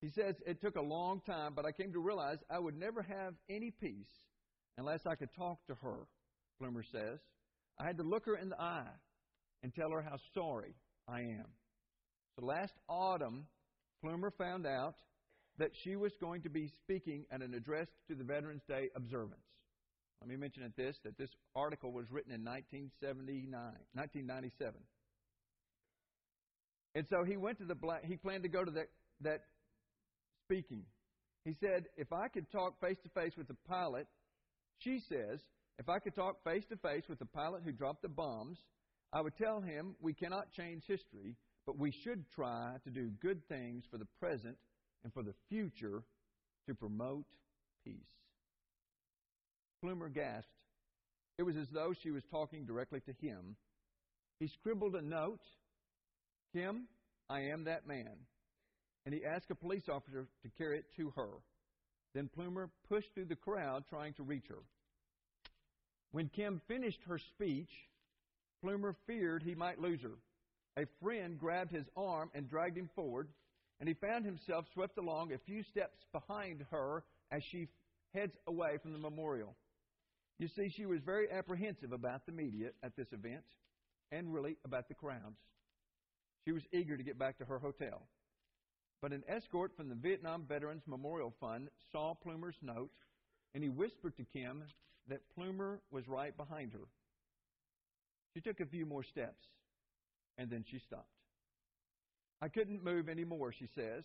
He 0.00 0.08
says, 0.10 0.36
It 0.46 0.60
took 0.60 0.76
a 0.76 0.82
long 0.82 1.20
time, 1.26 1.52
but 1.54 1.66
I 1.66 1.72
came 1.72 1.92
to 1.92 1.98
realize 1.98 2.38
I 2.48 2.58
would 2.58 2.78
never 2.78 3.02
have 3.02 3.34
any 3.48 3.70
peace 3.70 4.08
unless 4.78 5.00
I 5.06 5.16
could 5.16 5.34
talk 5.34 5.58
to 5.66 5.74
her, 5.74 6.06
Plummer 6.58 6.84
says. 6.90 7.18
I 7.78 7.86
had 7.86 7.98
to 7.98 8.02
look 8.02 8.26
her 8.26 8.36
in 8.36 8.48
the 8.48 8.60
eye 8.60 8.92
and 9.62 9.74
tell 9.74 9.90
her 9.90 10.02
how 10.02 10.16
sorry 10.34 10.74
I 11.08 11.20
am. 11.20 11.46
So 12.38 12.46
last 12.46 12.72
autumn, 12.88 13.46
Plummer 14.02 14.30
found 14.30 14.66
out 14.66 14.94
that 15.58 15.70
she 15.82 15.96
was 15.96 16.12
going 16.20 16.42
to 16.42 16.48
be 16.48 16.72
speaking 16.82 17.26
at 17.30 17.42
an 17.42 17.52
address 17.54 17.88
to 18.08 18.14
the 18.14 18.24
Veterans 18.24 18.62
Day 18.66 18.88
observance. 18.96 19.40
Let 20.20 20.28
me 20.28 20.36
mention 20.36 20.62
at 20.62 20.76
this 20.76 20.96
that 21.04 21.16
this 21.16 21.30
article 21.56 21.92
was 21.92 22.10
written 22.10 22.32
in 22.32 22.44
1979, 22.44 23.52
1997. 23.94 24.74
And 26.94 27.06
so 27.08 27.24
he 27.24 27.36
went 27.36 27.58
to 27.58 27.64
the 27.64 27.74
black, 27.74 28.04
he 28.04 28.16
planned 28.16 28.42
to 28.42 28.48
go 28.48 28.64
to 28.64 28.70
that, 28.72 28.88
that 29.22 29.44
speaking. 30.46 30.82
He 31.44 31.54
said, 31.60 31.86
If 31.96 32.12
I 32.12 32.28
could 32.28 32.50
talk 32.50 32.80
face 32.80 32.98
to 33.04 33.08
face 33.20 33.32
with 33.36 33.48
the 33.48 33.56
pilot, 33.66 34.06
she 34.78 35.00
says, 35.08 35.40
if 35.78 35.88
I 35.88 35.98
could 35.98 36.14
talk 36.14 36.44
face 36.44 36.64
to 36.70 36.76
face 36.76 37.04
with 37.08 37.18
the 37.18 37.26
pilot 37.26 37.62
who 37.64 37.72
dropped 37.72 38.02
the 38.02 38.08
bombs, 38.08 38.58
I 39.12 39.22
would 39.22 39.36
tell 39.36 39.60
him 39.60 39.94
we 40.00 40.12
cannot 40.12 40.52
change 40.52 40.82
history, 40.86 41.36
but 41.66 41.78
we 41.78 41.90
should 41.90 42.24
try 42.34 42.74
to 42.84 42.90
do 42.90 43.10
good 43.22 43.46
things 43.48 43.84
for 43.90 43.96
the 43.96 44.06
present 44.18 44.56
and 45.02 45.12
for 45.12 45.22
the 45.22 45.34
future 45.48 46.02
to 46.68 46.74
promote 46.74 47.26
peace. 47.84 48.19
Plummer 49.80 50.08
gasped. 50.08 50.50
It 51.38 51.42
was 51.42 51.56
as 51.56 51.68
though 51.72 51.94
she 52.02 52.10
was 52.10 52.22
talking 52.30 52.66
directly 52.66 53.00
to 53.00 53.12
him. 53.12 53.56
He 54.38 54.48
scribbled 54.48 54.94
a 54.94 55.02
note 55.02 55.40
Kim, 56.52 56.88
I 57.28 57.40
am 57.42 57.64
that 57.64 57.86
man 57.86 58.16
and 59.04 59.14
he 59.14 59.24
asked 59.24 59.50
a 59.50 59.54
police 59.54 59.88
officer 59.88 60.26
to 60.42 60.50
carry 60.58 60.78
it 60.78 60.84
to 60.96 61.10
her. 61.16 61.30
Then 62.14 62.28
Plummer 62.28 62.70
pushed 62.88 63.14
through 63.14 63.26
the 63.26 63.36
crowd 63.36 63.84
trying 63.88 64.14
to 64.14 64.22
reach 64.22 64.46
her. 64.48 64.62
When 66.12 66.28
Kim 66.28 66.60
finished 66.66 67.00
her 67.06 67.18
speech, 67.18 67.70
Plummer 68.62 68.96
feared 69.06 69.42
he 69.42 69.54
might 69.54 69.80
lose 69.80 70.00
her. 70.02 70.18
A 70.76 70.86
friend 71.02 71.38
grabbed 71.38 71.70
his 71.70 71.86
arm 71.96 72.30
and 72.34 72.48
dragged 72.48 72.76
him 72.76 72.90
forward, 72.94 73.28
and 73.78 73.88
he 73.88 73.94
found 73.94 74.24
himself 74.24 74.66
swept 74.72 74.98
along 74.98 75.32
a 75.32 75.38
few 75.38 75.62
steps 75.62 75.98
behind 76.12 76.64
her 76.70 77.04
as 77.30 77.42
she 77.50 77.68
heads 78.12 78.36
away 78.46 78.78
from 78.82 78.92
the 78.92 78.98
memorial. 78.98 79.56
You 80.40 80.48
see, 80.56 80.72
she 80.74 80.86
was 80.86 81.00
very 81.04 81.30
apprehensive 81.30 81.92
about 81.92 82.24
the 82.24 82.32
media 82.32 82.70
at 82.82 82.96
this 82.96 83.08
event 83.12 83.44
and 84.10 84.32
really 84.32 84.56
about 84.64 84.88
the 84.88 84.94
crowds. 84.94 85.36
She 86.46 86.52
was 86.52 86.62
eager 86.72 86.96
to 86.96 87.02
get 87.02 87.18
back 87.18 87.36
to 87.38 87.44
her 87.44 87.58
hotel. 87.58 88.06
But 89.02 89.12
an 89.12 89.22
escort 89.28 89.72
from 89.76 89.90
the 89.90 89.94
Vietnam 89.94 90.46
Veterans 90.48 90.82
Memorial 90.86 91.34
Fund 91.40 91.68
saw 91.92 92.14
Plummer's 92.14 92.56
note, 92.62 92.90
and 93.54 93.62
he 93.62 93.68
whispered 93.68 94.16
to 94.16 94.24
Kim 94.32 94.62
that 95.08 95.20
Plummer 95.34 95.82
was 95.90 96.08
right 96.08 96.34
behind 96.34 96.72
her. 96.72 96.88
She 98.32 98.40
took 98.40 98.60
a 98.60 98.66
few 98.66 98.86
more 98.86 99.04
steps, 99.04 99.44
and 100.38 100.48
then 100.48 100.64
she 100.70 100.78
stopped. 100.78 101.04
I 102.40 102.48
couldn't 102.48 102.82
move 102.82 103.10
any 103.10 103.24
more, 103.24 103.52
she 103.52 103.68
says. 103.74 104.04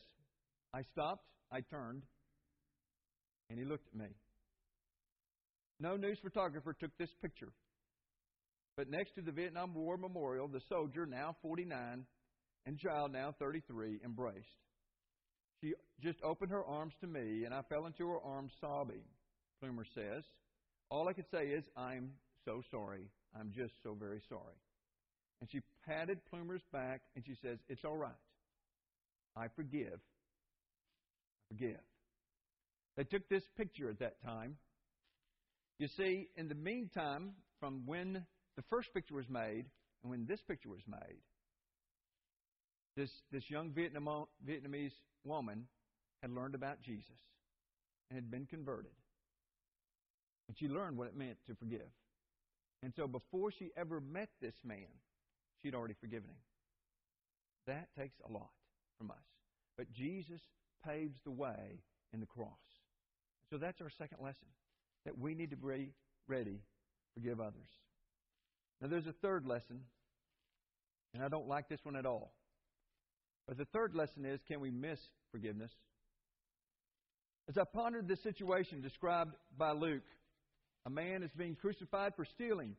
I 0.74 0.82
stopped, 0.92 1.24
I 1.50 1.62
turned, 1.62 2.04
and 3.50 3.58
he 3.58 3.64
looked 3.64 3.88
at 3.88 3.98
me. 3.98 4.08
No 5.80 5.98
news 5.98 6.18
photographer 6.22 6.74
took 6.74 6.98
this 6.98 7.14
picture. 7.22 7.52
But 8.78 8.90
next 8.90 9.16
to 9.16 9.22
the 9.22 9.32
Vietnam 9.32 9.74
War 9.74 9.98
Memorial, 9.98 10.48
the 10.48 10.62
soldier, 10.70 11.06
now 11.06 11.36
49, 11.42 12.06
and 12.66 12.80
child, 12.80 13.12
now 13.12 13.34
33, 13.40 14.00
embraced. 14.04 14.48
She 15.62 15.74
just 16.02 16.20
opened 16.24 16.52
her 16.52 16.66
arms 16.66 16.94
to 17.02 17.08
me, 17.08 17.46
and 17.46 17.54
I 17.54 17.62
fell 17.70 17.86
into 17.86 18.08
her 18.08 18.20
arms 18.20 18.52
sobbing, 18.60 19.04
Plummer 19.62 19.86
says. 19.96 20.24
All 20.90 21.08
I 21.08 21.14
could 21.14 21.30
say 21.32 21.48
is, 21.48 21.64
I'm 21.78 22.12
so 22.44 22.62
sorry. 22.70 23.10
I'm 23.38 23.52
just 23.56 23.74
so 23.84 23.96
very 23.98 24.22
sorry. 24.30 24.60
And 25.42 25.50
she 25.50 25.62
patted 25.88 26.20
Plummer's 26.30 26.64
back, 26.72 27.02
and 27.16 27.24
she 27.26 27.36
says, 27.42 27.60
It's 27.70 27.84
all 27.86 27.98
right. 27.98 28.12
I 29.36 29.48
forgive. 29.56 30.00
I 30.00 31.54
forgive. 31.54 31.82
They 32.98 33.04
took 33.04 33.28
this 33.30 33.44
picture 33.58 33.90
at 33.90 34.00
that 34.00 34.22
time. 34.24 34.56
You 35.78 35.88
see, 35.98 36.30
in 36.36 36.48
the 36.48 36.56
meantime, 36.56 37.32
from 37.60 37.86
when 37.86 38.26
the 38.56 38.64
first 38.70 38.94
picture 38.94 39.16
was 39.16 39.30
made 39.30 39.66
and 40.04 40.12
when 40.12 40.26
this 40.26 40.42
picture 40.48 40.70
was 40.70 40.82
made, 40.88 41.20
this, 42.96 43.10
this 43.32 43.44
young 43.50 43.72
Vietnam, 43.72 44.26
Vietnamese 44.48 44.94
woman 45.26 45.68
had 46.22 46.32
learned 46.32 46.56
about 46.56 46.82
Jesus 46.82 47.20
and 48.10 48.16
had 48.18 48.32
been 48.32 48.46
converted. 48.46 48.92
And 50.48 50.58
she 50.58 50.68
learned 50.68 50.98
what 50.98 51.08
it 51.08 51.18
meant 51.18 51.38
to 51.48 51.56
forgive. 51.56 51.90
And 52.84 52.94
so 52.96 53.08
before 53.08 53.52
she 53.52 53.72
ever 53.76 54.00
met 54.00 54.30
this 54.42 54.54
man, 54.64 54.88
she'd 55.62 55.76
already 55.76 55.96
forgiven 56.00 56.30
him. 56.30 56.38
That 57.68 57.88
takes 58.00 58.16
a 58.28 58.32
lot 58.32 58.52
from 58.98 59.12
us. 59.12 59.26
But 59.78 59.92
Jesus 59.92 60.40
paves 60.88 61.18
the 61.26 61.32
way 61.32 61.82
in 62.14 62.20
the 62.22 62.26
cross. 62.28 62.48
So 63.50 63.58
that's 63.58 63.82
our 63.82 63.90
second 63.98 64.20
lesson 64.22 64.48
that 65.06 65.18
we 65.18 65.36
need 65.36 65.52
to 65.52 65.56
be 65.56 65.92
ready 66.28 66.54
to 66.54 66.60
forgive 67.14 67.40
others. 67.40 67.70
Now, 68.82 68.88
there's 68.88 69.08
a 69.08 69.14
third 69.14 69.46
lesson, 69.46 69.82
and 71.14 71.24
I 71.24 71.30
don't 71.30 71.48
like 71.48 71.70
this 71.70 71.80
one 71.84 71.96
at 71.96 72.06
all. 72.06 72.34
But 73.48 73.58
the 73.58 73.66
third 73.66 73.94
lesson 73.96 74.26
is 74.26 74.40
can 74.48 74.60
we 74.60 74.72
miss 74.72 75.00
forgiveness? 75.32 75.72
As 77.48 77.58
I 77.58 77.64
pondered 77.64 78.08
the 78.08 78.18
situation 78.18 78.82
described 78.82 79.36
by 79.58 79.72
Luke, 79.72 80.04
a 80.86 80.90
man 80.90 81.22
is 81.24 81.32
being 81.38 81.56
crucified 81.56 82.14
for 82.16 82.26
stealing, 82.26 82.76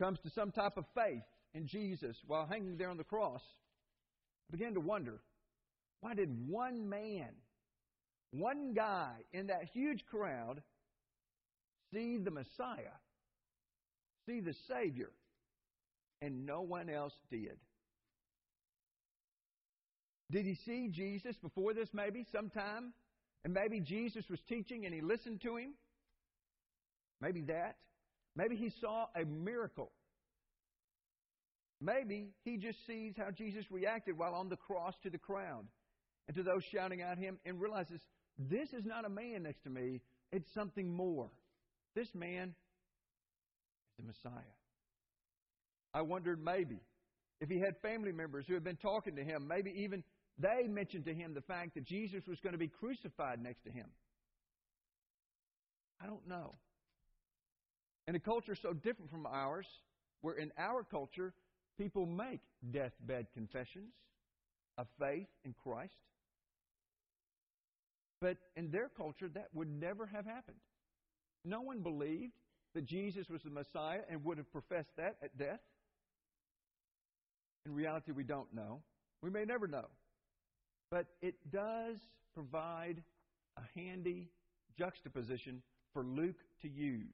comes 0.00 0.18
to 0.20 0.30
some 0.30 0.50
type 0.50 0.76
of 0.76 0.84
faith 0.94 1.22
in 1.54 1.66
Jesus 1.66 2.16
while 2.26 2.46
hanging 2.46 2.76
there 2.76 2.90
on 2.90 2.96
the 2.96 3.04
cross. 3.04 3.42
I 4.50 4.56
began 4.56 4.74
to 4.74 4.80
wonder 4.80 5.20
Why 6.00 6.14
did 6.14 6.48
one 6.48 6.88
man, 6.88 7.30
one 8.30 8.72
guy 8.74 9.12
in 9.32 9.48
that 9.48 9.64
huge 9.72 10.04
crowd, 10.06 10.62
see 11.92 12.18
the 12.18 12.30
Messiah, 12.30 12.96
see 14.26 14.40
the 14.40 14.54
Savior, 14.68 15.10
and 16.20 16.46
no 16.46 16.62
one 16.62 16.88
else 16.88 17.14
did? 17.30 17.58
Did 20.30 20.44
he 20.44 20.56
see 20.66 20.88
Jesus 20.90 21.36
before 21.42 21.72
this, 21.72 21.88
maybe, 21.92 22.26
sometime? 22.30 22.92
And 23.44 23.54
maybe 23.54 23.80
Jesus 23.80 24.24
was 24.28 24.40
teaching 24.48 24.84
and 24.84 24.94
he 24.94 25.00
listened 25.00 25.40
to 25.42 25.56
him? 25.56 25.74
Maybe 27.20 27.40
that. 27.42 27.76
Maybe 28.36 28.56
he 28.56 28.70
saw 28.80 29.06
a 29.16 29.24
miracle. 29.24 29.90
Maybe 31.80 32.30
he 32.44 32.56
just 32.56 32.78
sees 32.86 33.14
how 33.16 33.30
Jesus 33.30 33.64
reacted 33.70 34.18
while 34.18 34.34
on 34.34 34.48
the 34.48 34.56
cross 34.56 34.94
to 35.02 35.10
the 35.10 35.18
crowd 35.18 35.66
and 36.26 36.36
to 36.36 36.42
those 36.42 36.62
shouting 36.72 37.00
at 37.00 37.18
him 37.18 37.38
and 37.46 37.60
realizes 37.60 38.00
this 38.38 38.68
is 38.72 38.84
not 38.84 39.04
a 39.04 39.08
man 39.08 39.44
next 39.44 39.62
to 39.64 39.70
me, 39.70 40.00
it's 40.32 40.52
something 40.54 40.92
more. 40.92 41.30
This 41.98 42.14
man 42.14 42.50
is 42.50 43.96
the 43.98 44.04
Messiah. 44.04 44.54
I 45.92 46.02
wondered 46.02 46.40
maybe 46.40 46.78
if 47.40 47.48
he 47.48 47.58
had 47.58 47.74
family 47.82 48.12
members 48.12 48.44
who 48.46 48.54
had 48.54 48.62
been 48.62 48.76
talking 48.76 49.16
to 49.16 49.24
him, 49.24 49.48
maybe 49.48 49.72
even 49.82 50.04
they 50.38 50.68
mentioned 50.68 51.06
to 51.06 51.14
him 51.14 51.34
the 51.34 51.40
fact 51.40 51.74
that 51.74 51.84
Jesus 51.84 52.22
was 52.28 52.38
going 52.38 52.52
to 52.52 52.58
be 52.58 52.68
crucified 52.68 53.42
next 53.42 53.64
to 53.64 53.72
him. 53.72 53.86
I 56.00 56.06
don't 56.06 56.28
know. 56.28 56.54
In 58.06 58.14
a 58.14 58.20
culture 58.20 58.54
so 58.54 58.72
different 58.72 59.10
from 59.10 59.26
ours, 59.26 59.66
where 60.20 60.36
in 60.36 60.52
our 60.56 60.84
culture 60.84 61.34
people 61.80 62.06
make 62.06 62.42
deathbed 62.70 63.26
confessions 63.34 63.92
of 64.76 64.86
faith 65.00 65.26
in 65.44 65.52
Christ, 65.64 65.98
but 68.20 68.36
in 68.54 68.70
their 68.70 68.88
culture 68.88 69.28
that 69.34 69.48
would 69.52 69.68
never 69.68 70.06
have 70.06 70.26
happened. 70.26 70.58
No 71.44 71.60
one 71.60 71.80
believed 71.80 72.32
that 72.74 72.84
Jesus 72.84 73.28
was 73.28 73.42
the 73.42 73.50
Messiah 73.50 74.00
and 74.10 74.24
would 74.24 74.38
have 74.38 74.50
professed 74.52 74.96
that 74.96 75.16
at 75.22 75.36
death. 75.38 75.60
In 77.66 77.74
reality, 77.74 78.12
we 78.12 78.24
don't 78.24 78.52
know. 78.54 78.80
We 79.22 79.30
may 79.30 79.44
never 79.44 79.66
know. 79.66 79.86
But 80.90 81.06
it 81.20 81.34
does 81.50 81.96
provide 82.34 83.02
a 83.56 83.78
handy 83.78 84.28
juxtaposition 84.78 85.62
for 85.92 86.04
Luke 86.04 86.38
to 86.62 86.68
use. 86.68 87.04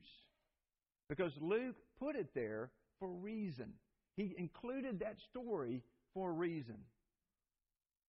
Because 1.08 1.32
Luke 1.40 1.76
put 1.98 2.16
it 2.16 2.28
there 2.34 2.70
for 2.98 3.08
a 3.08 3.12
reason. 3.12 3.72
He 4.16 4.34
included 4.38 5.00
that 5.00 5.16
story 5.30 5.82
for 6.12 6.30
a 6.30 6.32
reason. 6.32 6.76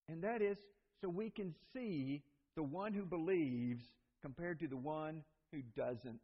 And 0.08 0.22
that 0.22 0.40
is 0.40 0.58
so 1.00 1.08
we 1.08 1.30
can 1.30 1.54
see 1.72 2.22
the 2.54 2.62
one 2.62 2.92
who 2.92 3.04
believes 3.04 3.84
compared 4.22 4.60
to 4.60 4.68
the 4.68 4.76
one 4.76 5.22
who 5.52 5.62
doesn't 5.76 6.20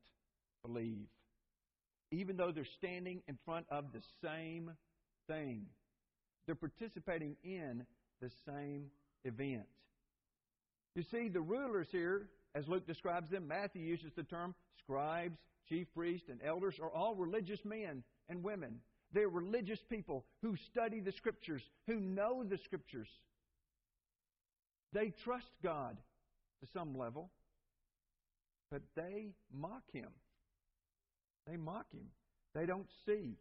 believe. 0.65 1.07
Even 2.11 2.37
though 2.37 2.53
they're 2.53 2.65
standing 2.79 3.23
in 3.27 3.39
front 3.45 3.67
of 3.71 3.87
the 3.93 4.03
same 4.23 4.71
thing, 5.29 5.67
they're 6.47 6.55
participating 6.55 7.37
in 7.43 7.85
the 8.21 8.31
same 8.47 8.87
event. 9.25 9.67
You 10.95 11.05
see, 11.11 11.29
the 11.29 11.41
rulers 11.41 11.89
here, 11.91 12.29
as 12.55 12.69
Luke 12.69 12.87
describes 12.87 13.31
them, 13.31 13.49
Matthew 13.49 13.83
uses 13.83 14.13
the 14.15 14.25
term 14.25 14.55
scribes, 14.79 15.39
chief 15.69 15.87
priests, 15.95 16.29
and 16.29 16.41
elders, 16.45 16.75
are 16.83 16.91
all 16.91 17.15
religious 17.15 17.61
men 17.65 18.03
and 18.29 18.43
women. 18.43 18.81
They're 19.13 19.29
religious 19.29 19.79
people 19.89 20.25
who 20.43 20.57
study 20.71 21.01
the 21.01 21.13
Scriptures, 21.13 21.63
who 21.87 22.01
know 22.01 22.45
the 22.45 22.59
Scriptures. 22.59 23.09
They 24.93 25.13
trust 25.25 25.51
God 25.63 25.97
to 26.63 26.69
some 26.73 26.97
level, 26.97 27.31
but 28.73 28.81
they 28.97 29.29
mock 29.55 29.83
Him. 29.93 30.09
They 31.47 31.59
mock 31.59 31.87
Him. 31.93 32.07
They 32.55 32.65
don't 32.65 32.89
see. 33.07 33.37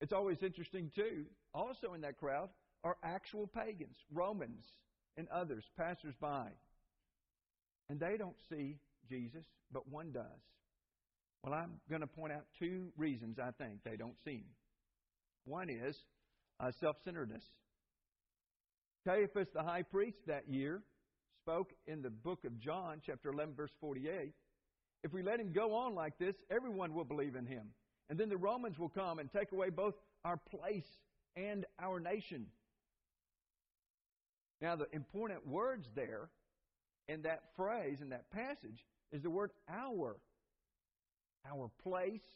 It's 0.00 0.12
always 0.12 0.38
interesting, 0.42 0.90
too, 0.96 1.26
also 1.54 1.92
in 1.94 2.00
that 2.00 2.16
crowd, 2.16 2.48
are 2.82 2.96
actual 3.04 3.46
pagans, 3.46 3.96
Romans 4.12 4.64
and 5.18 5.28
others, 5.28 5.64
passers-by. 5.76 6.48
And 7.88 8.00
they 8.00 8.16
don't 8.18 8.36
see 8.50 8.78
Jesus, 9.08 9.44
but 9.72 9.88
one 9.88 10.12
does. 10.12 10.24
Well, 11.44 11.54
I'm 11.54 11.72
going 11.88 12.00
to 12.00 12.06
point 12.06 12.32
out 12.32 12.44
two 12.58 12.88
reasons 12.96 13.38
I 13.38 13.50
think 13.62 13.80
they 13.84 13.96
don't 13.96 14.16
see 14.24 14.38
him. 14.38 14.54
One 15.44 15.68
is 15.70 15.96
uh, 16.58 16.72
self 16.80 16.96
centeredness. 17.04 17.44
Caiaphas, 19.06 19.48
the 19.54 19.62
high 19.62 19.82
priest 19.82 20.18
that 20.26 20.48
year, 20.48 20.82
spoke 21.46 21.72
in 21.86 22.02
the 22.02 22.10
book 22.10 22.44
of 22.44 22.58
John, 22.58 23.00
chapter 23.06 23.30
11, 23.30 23.54
verse 23.54 23.70
48. 23.80 24.32
If 25.04 25.12
we 25.12 25.22
let 25.22 25.38
him 25.38 25.52
go 25.52 25.76
on 25.76 25.94
like 25.94 26.18
this, 26.18 26.34
everyone 26.50 26.92
will 26.92 27.04
believe 27.04 27.36
in 27.36 27.46
him. 27.46 27.68
And 28.10 28.18
then 28.18 28.28
the 28.28 28.36
Romans 28.36 28.80
will 28.80 28.88
come 28.88 29.20
and 29.20 29.30
take 29.30 29.52
away 29.52 29.70
both 29.70 29.94
our 30.24 30.38
place 30.38 30.88
and 31.36 31.64
our 31.80 32.00
nation. 32.00 32.46
Now, 34.60 34.74
the 34.74 34.88
important 34.92 35.46
words 35.46 35.86
there 35.94 36.30
in 37.06 37.22
that 37.22 37.42
phrase, 37.54 37.98
in 38.00 38.08
that 38.08 38.28
passage, 38.32 38.84
is 39.12 39.22
the 39.22 39.30
word 39.30 39.52
our. 39.68 40.16
Our 41.48 41.70
place 41.84 42.26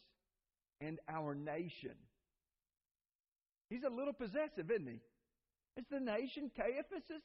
and 0.81 1.01
our 1.09 1.35
nation. 1.35 1.97
He's 3.71 3.83
a 3.83 3.91
little 3.91 4.13
possessive, 4.13 4.71
isn't 4.71 4.87
he? 4.87 5.01
Is 5.77 5.87
the 5.91 5.99
nation 5.99 6.53
Caiaphas's? 6.57 7.25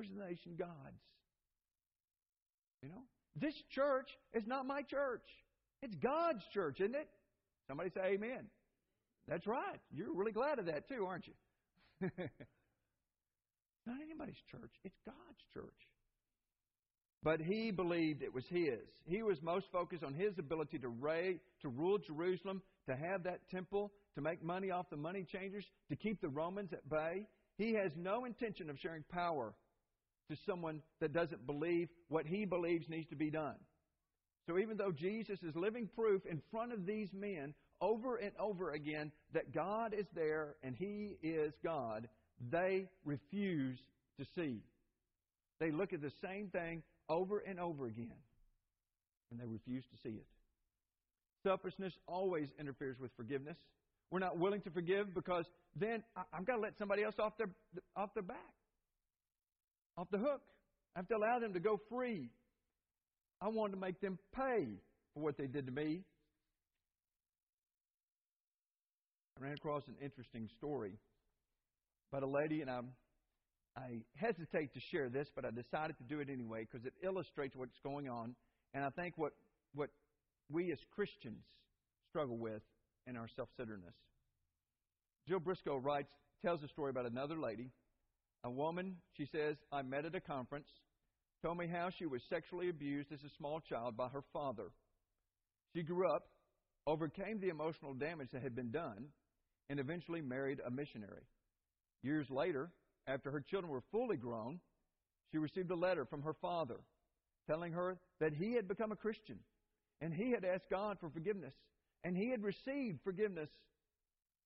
Is 0.00 0.06
the 0.14 0.24
nation 0.24 0.52
God's? 0.58 1.02
You 2.82 2.88
know? 2.88 3.02
This 3.36 3.54
church 3.70 4.08
is 4.34 4.46
not 4.46 4.66
my 4.66 4.82
church. 4.82 5.24
It's 5.82 5.94
God's 5.96 6.42
church, 6.52 6.80
isn't 6.80 6.94
it? 6.94 7.08
Somebody 7.68 7.90
say 7.90 8.14
amen. 8.14 8.46
That's 9.28 9.46
right. 9.46 9.80
You're 9.94 10.14
really 10.14 10.32
glad 10.32 10.58
of 10.58 10.66
that 10.66 10.88
too, 10.88 11.06
aren't 11.06 11.26
you? 11.26 12.08
Not 13.86 13.96
anybody's 14.02 14.40
church, 14.50 14.70
it's 14.84 14.98
God's 15.04 15.42
church. 15.54 15.74
But 17.22 17.40
he 17.40 17.70
believed 17.70 18.22
it 18.22 18.34
was 18.34 18.44
his. 18.48 18.80
He 19.04 19.22
was 19.22 19.40
most 19.42 19.66
focused 19.72 20.02
on 20.02 20.12
his 20.12 20.36
ability 20.38 20.78
to, 20.80 20.88
raid, 20.88 21.38
to 21.62 21.68
rule 21.68 21.98
Jerusalem, 21.98 22.62
to 22.88 22.96
have 22.96 23.22
that 23.24 23.48
temple, 23.48 23.92
to 24.16 24.20
make 24.20 24.42
money 24.42 24.72
off 24.72 24.90
the 24.90 24.96
money 24.96 25.24
changers, 25.30 25.64
to 25.88 25.96
keep 25.96 26.20
the 26.20 26.28
Romans 26.28 26.72
at 26.72 26.88
bay. 26.88 27.26
He 27.58 27.74
has 27.74 27.92
no 27.96 28.24
intention 28.24 28.70
of 28.70 28.78
sharing 28.80 29.04
power 29.12 29.54
to 30.30 30.36
someone 30.46 30.82
that 31.00 31.12
doesn't 31.12 31.46
believe 31.46 31.88
what 32.08 32.26
he 32.26 32.44
believes 32.44 32.88
needs 32.88 33.08
to 33.08 33.16
be 33.16 33.30
done. 33.30 33.56
So 34.46 34.58
even 34.58 34.76
though 34.76 34.92
Jesus 34.92 35.38
is 35.42 35.54
living 35.54 35.88
proof 35.94 36.26
in 36.26 36.42
front 36.50 36.72
of 36.72 36.84
these 36.84 37.08
men 37.12 37.54
over 37.80 38.16
and 38.16 38.32
over 38.38 38.72
again 38.72 39.12
that 39.32 39.54
God 39.54 39.94
is 39.94 40.06
there 40.14 40.56
and 40.62 40.74
he 40.74 41.16
is 41.22 41.52
God, 41.62 42.08
they 42.50 42.88
refuse 43.04 43.78
to 44.18 44.26
see. 44.34 44.60
They 45.60 45.70
look 45.70 45.92
at 45.92 46.02
the 46.02 46.12
same 46.22 46.48
thing 46.48 46.82
over 47.08 47.38
and 47.38 47.60
over 47.60 47.86
again, 47.86 48.12
and 49.30 49.38
they 49.38 49.46
refuse 49.46 49.84
to 49.84 49.96
see 50.02 50.16
it. 50.16 50.26
Selfishness 51.44 51.92
always 52.06 52.48
interferes 52.58 52.98
with 52.98 53.10
forgiveness. 53.16 53.56
We're 54.10 54.18
not 54.18 54.38
willing 54.38 54.60
to 54.62 54.70
forgive 54.70 55.14
because 55.14 55.46
then 55.76 56.02
I've 56.32 56.44
got 56.44 56.56
to 56.56 56.60
let 56.60 56.76
somebody 56.78 57.02
else 57.02 57.14
off 57.18 57.36
their, 57.38 57.48
off 57.96 58.12
their 58.14 58.22
back, 58.22 58.54
off 59.96 60.08
the 60.10 60.18
hook. 60.18 60.40
I 60.94 60.98
have 60.98 61.08
to 61.08 61.16
allow 61.16 61.38
them 61.38 61.54
to 61.54 61.60
go 61.60 61.80
free. 61.88 62.30
I 63.40 63.48
want 63.48 63.72
to 63.72 63.78
make 63.78 64.00
them 64.00 64.18
pay 64.34 64.66
for 65.14 65.22
what 65.22 65.36
they 65.36 65.46
did 65.46 65.66
to 65.66 65.72
me. 65.72 66.02
I 69.38 69.44
ran 69.44 69.54
across 69.54 69.82
an 69.88 69.96
interesting 70.02 70.48
story 70.58 70.98
about 72.12 72.22
a 72.22 72.30
lady, 72.30 72.60
and 72.60 72.70
I'm, 72.70 72.90
I 73.76 74.02
hesitate 74.14 74.74
to 74.74 74.80
share 74.90 75.08
this, 75.08 75.28
but 75.34 75.44
I 75.44 75.50
decided 75.50 75.96
to 75.98 76.04
do 76.04 76.20
it 76.20 76.28
anyway 76.30 76.66
because 76.70 76.86
it 76.86 76.92
illustrates 77.02 77.56
what's 77.56 77.78
going 77.82 78.08
on, 78.08 78.34
and 78.74 78.84
I 78.84 78.90
think 78.90 79.14
what, 79.16 79.32
what 79.74 79.88
we 80.50 80.70
as 80.70 80.78
Christians 80.94 81.42
struggle 82.10 82.36
with 82.36 82.62
in 83.06 83.16
our 83.16 83.28
self 83.34 83.48
centeredness. 83.56 83.94
Jill 85.26 85.40
Briscoe 85.40 85.76
writes, 85.76 86.10
tells 86.44 86.62
a 86.62 86.68
story 86.68 86.90
about 86.90 87.06
another 87.06 87.38
lady, 87.38 87.70
a 88.44 88.50
woman, 88.50 88.96
she 89.16 89.26
says, 89.26 89.56
I 89.70 89.82
met 89.82 90.04
at 90.04 90.14
a 90.14 90.20
conference, 90.20 90.68
told 91.42 91.58
me 91.58 91.66
how 91.66 91.90
she 91.90 92.06
was 92.06 92.22
sexually 92.28 92.68
abused 92.68 93.12
as 93.12 93.20
a 93.24 93.36
small 93.36 93.60
child 93.60 93.96
by 93.96 94.08
her 94.08 94.22
father. 94.32 94.70
She 95.74 95.82
grew 95.82 96.08
up, 96.08 96.26
overcame 96.86 97.40
the 97.40 97.48
emotional 97.48 97.94
damage 97.94 98.28
that 98.32 98.42
had 98.42 98.54
been 98.54 98.70
done, 98.70 99.06
and 99.70 99.80
eventually 99.80 100.20
married 100.20 100.60
a 100.66 100.70
missionary. 100.70 101.22
Years 102.02 102.26
later, 102.30 102.70
after 103.06 103.30
her 103.30 103.40
children 103.40 103.72
were 103.72 103.82
fully 103.90 104.16
grown, 104.16 104.60
she 105.30 105.38
received 105.38 105.70
a 105.70 105.76
letter 105.76 106.04
from 106.04 106.22
her 106.22 106.34
father 106.34 106.80
telling 107.48 107.72
her 107.72 107.98
that 108.20 108.32
he 108.32 108.54
had 108.54 108.68
become 108.68 108.92
a 108.92 108.96
Christian 108.96 109.38
and 110.00 110.12
he 110.12 110.30
had 110.30 110.44
asked 110.44 110.70
God 110.70 110.98
for 111.00 111.10
forgiveness 111.10 111.54
and 112.04 112.16
he 112.16 112.30
had 112.30 112.42
received 112.42 113.00
forgiveness 113.02 113.48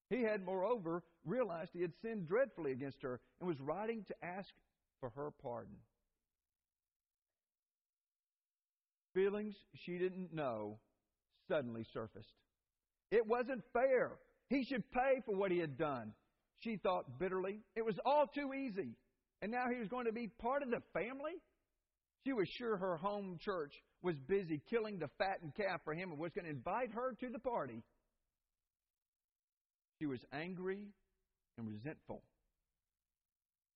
He 0.09 0.23
had, 0.23 0.45
moreover, 0.45 1.03
realized 1.25 1.71
he 1.73 1.83
had 1.83 1.93
sinned 2.03 2.29
dreadfully 2.29 2.73
against 2.73 3.03
her 3.03 3.21
and 3.41 3.49
was 3.49 3.61
writing 3.61 4.05
to 4.09 4.25
ask 4.25 4.49
for 5.01 5.11
her 5.11 5.31
pardon. 5.43 5.77
Feelings 9.15 9.55
she 9.75 9.99
didn't 9.99 10.33
know 10.33 10.79
suddenly 11.49 11.85
surfaced. 11.93 12.35
It 13.11 13.27
wasn't 13.27 13.63
fair. 13.73 14.13
He 14.49 14.65
should 14.65 14.91
pay 14.91 15.23
for 15.25 15.35
what 15.35 15.51
he 15.51 15.59
had 15.59 15.77
done. 15.79 16.13
She 16.61 16.77
thought 16.77 17.19
bitterly. 17.19 17.61
It 17.75 17.85
was 17.85 17.99
all 18.05 18.27
too 18.27 18.53
easy. 18.55 18.95
And 19.43 19.51
now 19.51 19.67
he 19.73 19.79
was 19.79 19.89
going 19.89 20.07
to 20.07 20.13
be 20.13 20.29
part 20.29 20.63
of 20.63 20.71
the 20.71 20.83
family? 20.93 21.33
She 22.25 22.33
was 22.33 22.49
sure 22.49 22.77
her 22.77 22.97
home 22.97 23.39
church 23.41 23.73
was 24.03 24.17
busy 24.29 24.61
killing 24.71 24.99
the 24.99 25.09
fattened 25.19 25.55
calf 25.55 25.81
for 25.85 25.95
him 25.95 26.11
and 26.11 26.19
was 26.19 26.33
going 26.33 26.45
to 26.45 26.51
invite 26.51 26.93
her 26.93 27.15
to 27.21 27.29
the 27.29 27.39
party. 27.39 27.83
She 29.99 30.07
was 30.07 30.21
angry 30.33 30.81
and 31.59 31.69
resentful. 31.69 32.23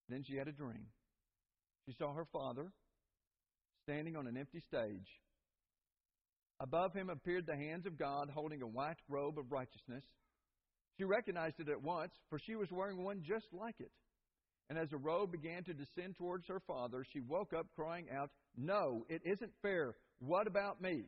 Then 0.08 0.24
she 0.26 0.36
had 0.36 0.48
a 0.48 0.52
dream. 0.52 0.86
She 1.86 1.94
saw 1.98 2.12
her 2.12 2.26
father 2.32 2.72
standing 3.84 4.16
on 4.16 4.26
an 4.26 4.36
empty 4.36 4.60
stage. 4.60 5.08
Above 6.60 6.92
him 6.92 7.08
appeared 7.08 7.46
the 7.46 7.56
hands 7.56 7.86
of 7.86 7.98
God 7.98 8.28
holding 8.32 8.60
a 8.60 8.66
white 8.66 8.98
robe 9.08 9.38
of 9.38 9.50
righteousness. 9.50 10.04
She 10.98 11.04
recognized 11.04 11.58
it 11.58 11.70
at 11.70 11.82
once, 11.82 12.12
for 12.28 12.38
she 12.38 12.54
was 12.54 12.68
wearing 12.70 13.02
one 13.02 13.22
just 13.26 13.46
like 13.52 13.76
it. 13.78 13.90
And 14.68 14.78
as 14.78 14.90
the 14.90 14.98
robe 14.98 15.32
began 15.32 15.64
to 15.64 15.72
descend 15.72 16.16
towards 16.16 16.46
her 16.48 16.60
father, 16.66 17.04
she 17.12 17.20
woke 17.20 17.52
up 17.52 17.66
crying 17.74 18.06
out, 18.14 18.30
No, 18.56 19.06
it 19.08 19.22
isn't 19.24 19.52
fair. 19.62 19.94
What 20.18 20.46
about 20.46 20.82
me? 20.82 21.06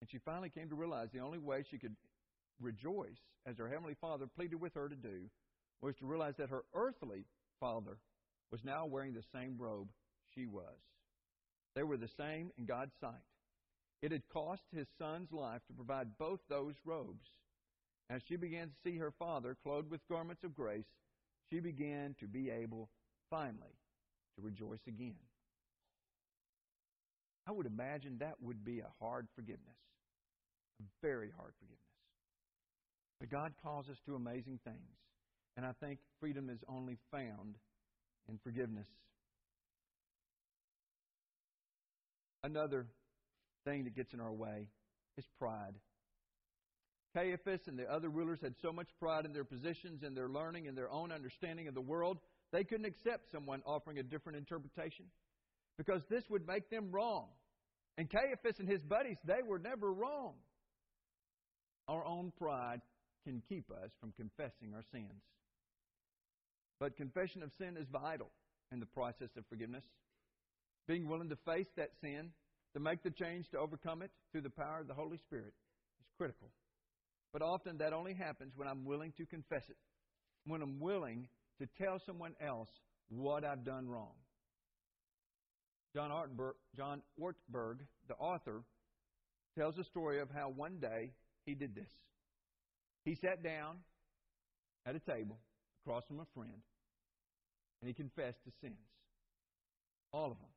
And 0.00 0.10
she 0.10 0.18
finally 0.24 0.50
came 0.50 0.70
to 0.70 0.74
realize 0.74 1.08
the 1.12 1.20
only 1.20 1.38
way 1.38 1.64
she 1.70 1.78
could 1.78 1.94
rejoice, 2.62 3.20
as 3.46 3.58
her 3.58 3.68
heavenly 3.68 3.96
father 4.00 4.26
pleaded 4.26 4.60
with 4.60 4.74
her 4.74 4.88
to 4.88 4.96
do, 4.96 5.28
was 5.80 5.96
to 5.96 6.06
realize 6.06 6.34
that 6.38 6.50
her 6.50 6.64
earthly 6.74 7.24
father 7.60 7.98
was 8.50 8.60
now 8.64 8.86
wearing 8.86 9.14
the 9.14 9.24
same 9.32 9.56
robe 9.58 9.88
she 10.34 10.46
was. 10.46 10.78
They 11.74 11.82
were 11.82 11.96
the 11.96 12.08
same 12.16 12.50
in 12.58 12.66
God's 12.66 12.92
sight. 13.00 13.12
It 14.02 14.12
had 14.12 14.28
cost 14.32 14.62
his 14.74 14.86
son's 14.98 15.32
life 15.32 15.62
to 15.66 15.74
provide 15.74 16.18
both 16.18 16.40
those 16.48 16.74
robes. 16.84 17.24
As 18.10 18.20
she 18.28 18.36
began 18.36 18.68
to 18.68 18.74
see 18.84 18.98
her 18.98 19.12
father 19.18 19.56
clothed 19.62 19.90
with 19.90 20.06
garments 20.08 20.44
of 20.44 20.54
grace, 20.54 20.84
she 21.50 21.60
began 21.60 22.14
to 22.20 22.26
be 22.26 22.50
able, 22.50 22.90
finally, 23.30 23.78
to 24.36 24.42
rejoice 24.42 24.80
again. 24.86 25.14
I 27.46 27.52
would 27.52 27.66
imagine 27.66 28.18
that 28.18 28.40
would 28.40 28.64
be 28.64 28.80
a 28.80 28.90
hard 29.00 29.28
forgiveness, 29.34 29.78
a 30.80 30.84
very 31.00 31.30
hard 31.36 31.52
forgiveness. 31.58 31.91
But 33.22 33.30
God 33.30 33.52
calls 33.62 33.88
us 33.88 33.98
to 34.06 34.16
amazing 34.16 34.58
things, 34.64 34.98
and 35.56 35.64
I 35.64 35.70
think 35.78 36.00
freedom 36.18 36.50
is 36.50 36.58
only 36.68 36.98
found 37.12 37.54
in 38.28 38.36
forgiveness. 38.42 38.88
Another 42.42 42.88
thing 43.64 43.84
that 43.84 43.94
gets 43.94 44.12
in 44.12 44.18
our 44.18 44.32
way 44.32 44.66
is 45.16 45.24
pride. 45.38 45.76
Caiaphas 47.14 47.60
and 47.68 47.78
the 47.78 47.84
other 47.84 48.08
rulers 48.08 48.40
had 48.42 48.54
so 48.60 48.72
much 48.72 48.88
pride 48.98 49.24
in 49.24 49.32
their 49.32 49.44
positions 49.44 50.02
and 50.02 50.16
their 50.16 50.28
learning 50.28 50.66
and 50.66 50.76
their 50.76 50.90
own 50.90 51.12
understanding 51.12 51.68
of 51.68 51.74
the 51.74 51.80
world, 51.80 52.18
they 52.50 52.64
couldn't 52.64 52.86
accept 52.86 53.30
someone 53.30 53.62
offering 53.64 53.98
a 53.98 54.02
different 54.02 54.36
interpretation 54.36 55.04
because 55.78 56.02
this 56.10 56.24
would 56.28 56.44
make 56.44 56.70
them 56.70 56.90
wrong. 56.90 57.28
And 57.98 58.10
Caiaphas 58.10 58.58
and 58.58 58.68
his 58.68 58.82
buddies, 58.82 59.18
they 59.24 59.42
were 59.46 59.60
never 59.60 59.92
wrong. 59.92 60.34
Our 61.86 62.04
own 62.04 62.32
pride 62.36 62.80
can 63.24 63.42
keep 63.48 63.70
us 63.70 63.90
from 64.00 64.12
confessing 64.12 64.74
our 64.74 64.84
sins. 64.92 65.22
But 66.80 66.96
confession 66.96 67.42
of 67.42 67.50
sin 67.58 67.76
is 67.76 67.86
vital 67.92 68.30
in 68.72 68.80
the 68.80 68.86
process 68.86 69.30
of 69.36 69.44
forgiveness. 69.48 69.84
Being 70.88 71.08
willing 71.08 71.28
to 71.28 71.36
face 71.46 71.68
that 71.76 71.90
sin, 72.00 72.30
to 72.74 72.80
make 72.80 73.02
the 73.02 73.10
change 73.10 73.48
to 73.50 73.58
overcome 73.58 74.02
it 74.02 74.10
through 74.32 74.40
the 74.42 74.50
power 74.50 74.80
of 74.80 74.88
the 74.88 74.94
Holy 74.94 75.18
Spirit, 75.18 75.54
is 76.00 76.06
critical. 76.18 76.50
But 77.32 77.42
often 77.42 77.78
that 77.78 77.92
only 77.92 78.14
happens 78.14 78.52
when 78.56 78.68
I'm 78.68 78.84
willing 78.84 79.12
to 79.16 79.26
confess 79.26 79.62
it, 79.68 79.76
when 80.46 80.60
I'm 80.60 80.80
willing 80.80 81.28
to 81.60 81.68
tell 81.80 82.00
someone 82.04 82.34
else 82.44 82.68
what 83.08 83.44
I've 83.44 83.64
done 83.64 83.88
wrong. 83.88 84.14
John 85.94 86.10
Ortberg, 86.10 86.52
John 86.76 87.02
Ortberg, 87.20 87.78
the 88.08 88.14
author, 88.14 88.62
tells 89.56 89.78
a 89.78 89.84
story 89.84 90.20
of 90.20 90.30
how 90.30 90.48
one 90.48 90.78
day 90.80 91.12
he 91.44 91.54
did 91.54 91.74
this. 91.74 91.90
He 93.04 93.14
sat 93.14 93.42
down 93.42 93.78
at 94.86 94.94
a 94.94 95.00
table 95.00 95.38
across 95.84 96.04
from 96.06 96.20
a 96.20 96.26
friend 96.34 96.62
and 97.80 97.88
he 97.88 97.94
confessed 97.94 98.38
his 98.44 98.54
sins. 98.60 98.74
All 100.12 100.30
of 100.30 100.38
them. 100.38 100.48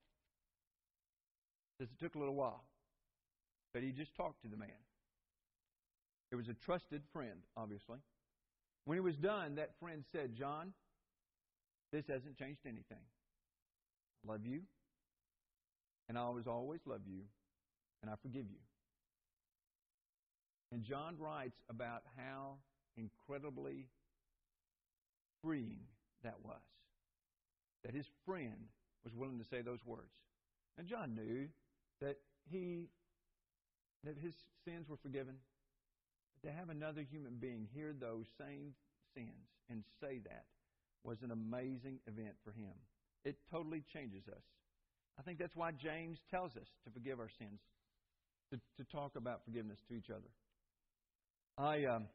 It 1.80 1.90
took 2.00 2.16
a 2.16 2.20
little 2.20 2.36
while, 2.36 2.64
but 3.74 3.84
he 3.84 3.92
just 3.92 4.16
talked 4.16 4.42
to 4.44 4.48
the 4.48 4.58
man. 4.58 4.70
It 6.32 6.36
was 6.36 6.48
a 6.48 6.54
trusted 6.54 7.02
friend, 7.12 7.40
obviously. 7.58 7.98
When 8.86 8.96
he 8.96 9.02
was 9.02 9.16
done, 9.16 9.56
that 9.56 9.72
friend 9.80 10.04
said, 10.12 10.36
John, 10.36 10.74
this 11.92 12.06
hasn't 12.08 12.38
changed 12.38 12.62
anything. 12.66 13.04
I 14.26 14.32
love 14.32 14.46
you, 14.46 14.62
and 16.08 16.18
I 16.18 16.22
always, 16.22 16.48
always 16.48 16.82
love 16.86 17.02
you, 17.06 17.22
and 18.02 18.12
I 18.12 18.16
forgive 18.22 18.46
you. 18.50 18.60
And 20.72 20.84
John 20.84 21.16
writes 21.20 21.58
about 21.70 22.04
how 22.18 22.56
incredibly 22.98 23.88
freeing 25.42 25.80
that 26.24 26.36
was. 26.44 26.62
That 27.84 27.94
his 27.94 28.08
friend 28.26 28.70
was 29.04 29.14
willing 29.14 29.38
to 29.40 29.46
say 29.46 29.62
those 29.62 29.86
words. 29.86 30.14
And 30.78 30.88
John 30.88 31.16
knew 31.16 31.48
that 32.02 32.18
he 32.50 32.90
that 34.04 34.18
his 34.18 34.34
sins 34.64 34.88
were 34.88 34.98
forgiven. 35.02 35.36
But 36.42 36.50
to 36.50 36.56
have 36.56 36.70
another 36.70 37.02
human 37.02 37.36
being 37.40 37.68
hear 37.74 37.94
those 37.94 38.26
same 38.40 38.74
sins 39.16 39.50
and 39.70 39.84
say 40.00 40.20
that 40.26 40.46
was 41.04 41.22
an 41.22 41.32
amazing 41.32 42.00
event 42.08 42.36
for 42.44 42.52
him. 42.52 42.74
It 43.24 43.38
totally 43.52 43.84
changes 43.94 44.28
us. 44.28 44.44
I 45.18 45.22
think 45.22 45.40
that's 45.40 45.56
why 45.56 45.72
James 45.72 46.20
tells 46.30 46.56
us 46.56 46.68
to 46.84 46.92
forgive 46.92 47.20
our 47.20 47.30
sins, 47.40 47.60
to, 48.52 48.60
to 48.78 48.92
talk 48.92 49.16
about 49.16 49.42
forgiveness 49.46 49.80
to 49.90 49.96
each 49.96 50.10
other. 50.10 50.30
I 51.58 51.86
um, 51.86 52.06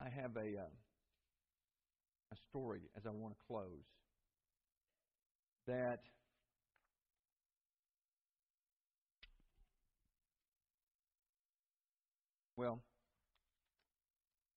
I 0.00 0.08
have 0.10 0.36
a 0.36 0.58
uh, 0.58 0.72
a 2.32 2.36
story 2.50 2.82
as 2.96 3.06
I 3.06 3.10
want 3.10 3.34
to 3.34 3.46
close 3.46 3.68
that 5.66 6.00
well 12.56 12.80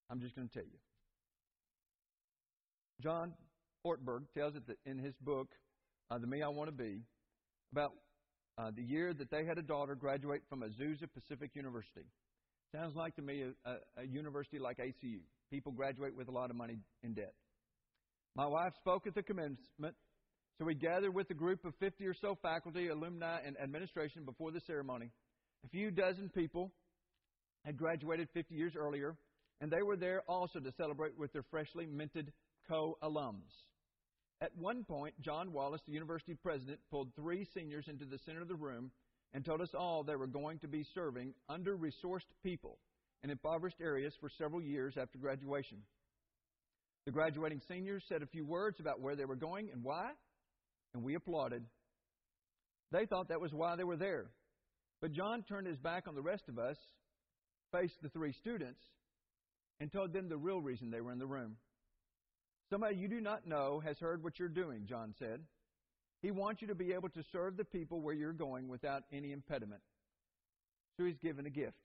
I'm 0.10 0.20
just 0.20 0.36
going 0.36 0.48
to 0.48 0.54
tell 0.54 0.64
you. 0.64 0.78
John 3.02 3.34
Ortberg 3.86 4.26
tells 4.34 4.56
it 4.56 4.64
in 4.86 4.98
his 4.98 5.14
book, 5.20 5.50
uh, 6.10 6.18
The 6.18 6.28
Me 6.28 6.42
I 6.42 6.48
Want 6.48 6.70
to 6.70 6.72
Be, 6.72 7.02
about 7.72 7.94
uh, 8.58 8.72
the 8.76 8.84
year 8.84 9.14
that 9.14 9.30
they 9.30 9.46
had 9.46 9.58
a 9.58 9.62
daughter 9.62 9.96
graduate 9.96 10.42
from 10.50 10.62
Azusa 10.62 11.12
Pacific 11.14 11.52
University. 11.56 12.06
Sounds 12.72 12.96
like 12.96 13.16
to 13.16 13.22
me 13.22 13.44
a, 13.44 13.70
a, 13.70 13.76
a 14.04 14.08
university 14.08 14.60
like 14.60 14.78
ACU. 14.78 15.20
People 15.52 15.72
graduate 15.72 16.16
with 16.16 16.28
a 16.28 16.32
lot 16.32 16.50
of 16.50 16.56
money 16.56 16.80
in 17.04 17.14
debt. 17.14 17.34
My 18.36 18.48
wife 18.48 18.74
spoke 18.80 19.08
at 19.08 19.16
the 19.16 19.24
commencement, 19.24 19.96
so 20.58 20.66
we 20.66 20.76
gathered 20.76 21.14
with 21.14 21.30
a 21.30 21.34
group 21.34 21.64
of 21.66 21.74
50 21.80 22.06
or 22.06 22.14
so 22.14 22.38
faculty, 22.42 22.88
alumni, 22.88 23.40
and 23.46 23.58
administration 23.62 24.26
before 24.26 24.52
the 24.52 24.62
ceremony. 24.62 25.10
A 25.66 25.70
few 25.70 25.92
dozen 25.92 26.30
people 26.30 26.72
had 27.66 27.78
graduated 27.78 28.30
50 28.34 28.56
years 28.56 28.74
earlier, 28.78 29.16
and 29.62 29.72
they 29.72 29.82
were 29.82 29.98
there 29.98 30.22
also 30.28 30.60
to 30.60 30.72
celebrate 30.78 31.18
with 31.18 31.32
their 31.34 31.44
freshly 31.50 31.86
minted 31.86 32.32
co 32.70 32.98
alums. 33.04 33.52
At 34.42 34.56
one 34.58 34.84
point, 34.84 35.20
John 35.22 35.54
Wallace, 35.54 35.82
the 35.86 35.94
university 35.94 36.34
president, 36.34 36.80
pulled 36.92 37.16
three 37.16 37.48
seniors 37.54 37.86
into 37.88 38.06
the 38.06 38.20
center 38.26 38.42
of 38.42 38.48
the 38.48 38.56
room 38.56 38.92
and 39.34 39.46
told 39.46 39.62
us 39.62 39.74
all 39.78 40.04
they 40.04 40.16
were 40.16 40.28
going 40.28 40.60
to 40.60 40.68
be 40.68 40.86
serving 40.94 41.34
under 41.50 41.78
resourced 41.78 42.30
people 42.44 42.78
in 43.24 43.30
impoverished 43.30 43.82
areas 43.82 44.14
for 44.20 44.30
several 44.38 44.62
years 44.62 44.96
after 45.00 45.18
graduation. 45.18 45.80
The 47.06 47.12
graduating 47.12 47.62
seniors 47.68 48.04
said 48.10 48.22
a 48.22 48.28
few 48.28 48.46
words 48.46 48.80
about 48.80 49.00
where 49.00 49.16
they 49.16 49.26
were 49.26 49.36
going 49.36 49.70
and 49.72 49.84
why, 49.84 50.12
and 50.94 51.04
we 51.04 51.16
applauded. 51.16 51.64
They 52.92 53.06
thought 53.06 53.30
that 53.30 53.42
was 53.42 53.52
why 53.54 53.76
they 53.76 53.84
were 53.84 53.98
there. 53.98 54.28
But 55.02 55.12
John 55.12 55.44
turned 55.44 55.68
his 55.68 55.78
back 55.78 56.08
on 56.08 56.16
the 56.16 56.22
rest 56.22 56.44
of 56.48 56.58
us, 56.58 56.78
faced 57.72 58.02
the 58.02 58.10
three 58.10 58.34
students, 58.34 58.80
and 59.80 59.92
told 59.92 60.14
them 60.14 60.30
the 60.30 60.38
real 60.38 60.62
reason 60.62 60.90
they 60.90 61.02
were 61.02 61.12
in 61.12 61.20
the 61.20 61.28
room. 61.28 61.58
Somebody 62.70 62.96
you 62.96 63.08
do 63.08 63.22
not 63.22 63.48
know 63.48 63.82
has 63.86 63.98
heard 64.00 64.24
what 64.24 64.40
you're 64.40 64.50
doing, 64.50 64.86
John 64.88 65.14
said. 65.20 65.42
He 66.22 66.32
wants 66.32 66.62
you 66.62 66.68
to 66.70 66.76
be 66.76 66.94
able 66.94 67.10
to 67.10 67.24
serve 67.32 67.58
the 67.58 67.66
people 67.66 68.02
where 68.02 68.16
you're 68.16 68.34
going 68.34 68.68
without 68.68 69.04
any 69.12 69.32
impediment. 69.32 69.82
So 70.98 71.06
he's 71.06 71.18
given 71.18 71.46
a 71.46 71.50
gift. 71.50 71.78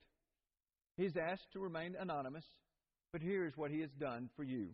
He's 0.97 1.15
asked 1.17 1.51
to 1.53 1.59
remain 1.59 1.95
anonymous, 1.99 2.45
but 3.11 3.21
here's 3.21 3.55
what 3.55 3.71
he 3.71 3.81
has 3.81 3.91
done 3.99 4.29
for 4.35 4.43
you. 4.43 4.69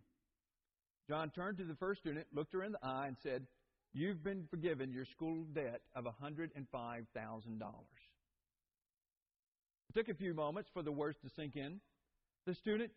John 1.09 1.31
turned 1.31 1.57
to 1.57 1.63
the 1.63 1.75
first 1.75 2.01
student, 2.01 2.27
looked 2.33 2.53
her 2.53 2.63
in 2.63 2.73
the 2.73 2.83
eye, 2.83 3.07
and 3.07 3.17
said, 3.23 3.45
You've 3.93 4.23
been 4.23 4.45
forgiven 4.49 4.91
your 4.91 5.05
school 5.05 5.45
debt 5.53 5.81
of 5.95 6.05
$105,000. 6.05 6.51
It 9.89 9.95
took 9.95 10.09
a 10.09 10.13
few 10.13 10.33
moments 10.33 10.69
for 10.73 10.83
the 10.83 10.91
words 10.91 11.17
to 11.23 11.29
sink 11.35 11.55
in. 11.55 11.79
The 12.45 12.53
student 12.55 12.91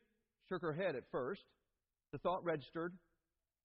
shook 0.48 0.62
her 0.62 0.72
head 0.72 0.96
at 0.96 1.04
first. 1.10 1.42
The 2.12 2.18
thought 2.18 2.44
registered, 2.44 2.92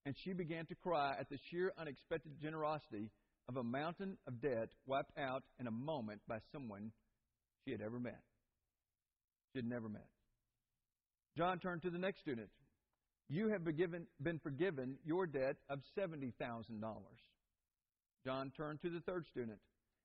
and 0.06 0.16
she 0.24 0.34
began 0.34 0.66
to 0.68 0.76
cry 0.76 1.16
at 1.20 1.30
the 1.30 1.40
sheer 1.50 1.74
unexpected 1.78 2.34
generosity 2.42 3.10
of 3.48 3.58
a 3.58 3.64
mountain 3.64 4.18
of 4.28 4.42
debt 4.42 4.70
wiped 4.86 5.18
out 5.18 5.44
in 5.60 5.68
a 5.68 5.72
moment 5.72 6.22
by 6.28 6.40
someone 6.52 6.92
she 7.64 7.72
had 7.72 7.82
ever 7.82 8.00
met. 8.00 8.22
She 9.52 9.60
had 9.60 9.68
never 9.68 9.90
met. 9.90 10.08
John 11.38 11.60
turned 11.60 11.82
to 11.84 11.90
the 11.90 11.98
next 11.98 12.20
student. 12.22 12.50
You 13.30 13.50
have 13.50 13.64
been, 13.64 13.76
given, 13.76 14.08
been 14.22 14.40
forgiven 14.40 14.98
your 15.04 15.26
debt 15.26 15.58
of 15.70 15.80
$70,000. 15.98 16.32
John 18.24 18.52
turned 18.56 18.82
to 18.82 18.90
the 18.90 19.02
third 19.02 19.26
student. 19.32 19.58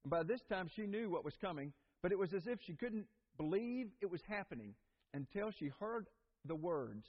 And 0.05 0.11
by 0.11 0.23
this 0.23 0.41
time, 0.49 0.71
she 0.75 0.87
knew 0.87 1.11
what 1.11 1.25
was 1.25 1.35
coming, 1.41 1.73
but 2.03 2.13
it 2.13 2.19
was 2.19 2.33
as 2.33 2.47
if 2.47 2.59
she 2.67 2.75
couldn't 2.75 3.07
believe 3.37 3.89
it 4.01 4.11
was 4.11 4.23
happening 4.27 4.75
until 5.13 5.51
she 5.51 5.71
heard 5.79 6.07
the 6.47 6.55
words 6.55 7.05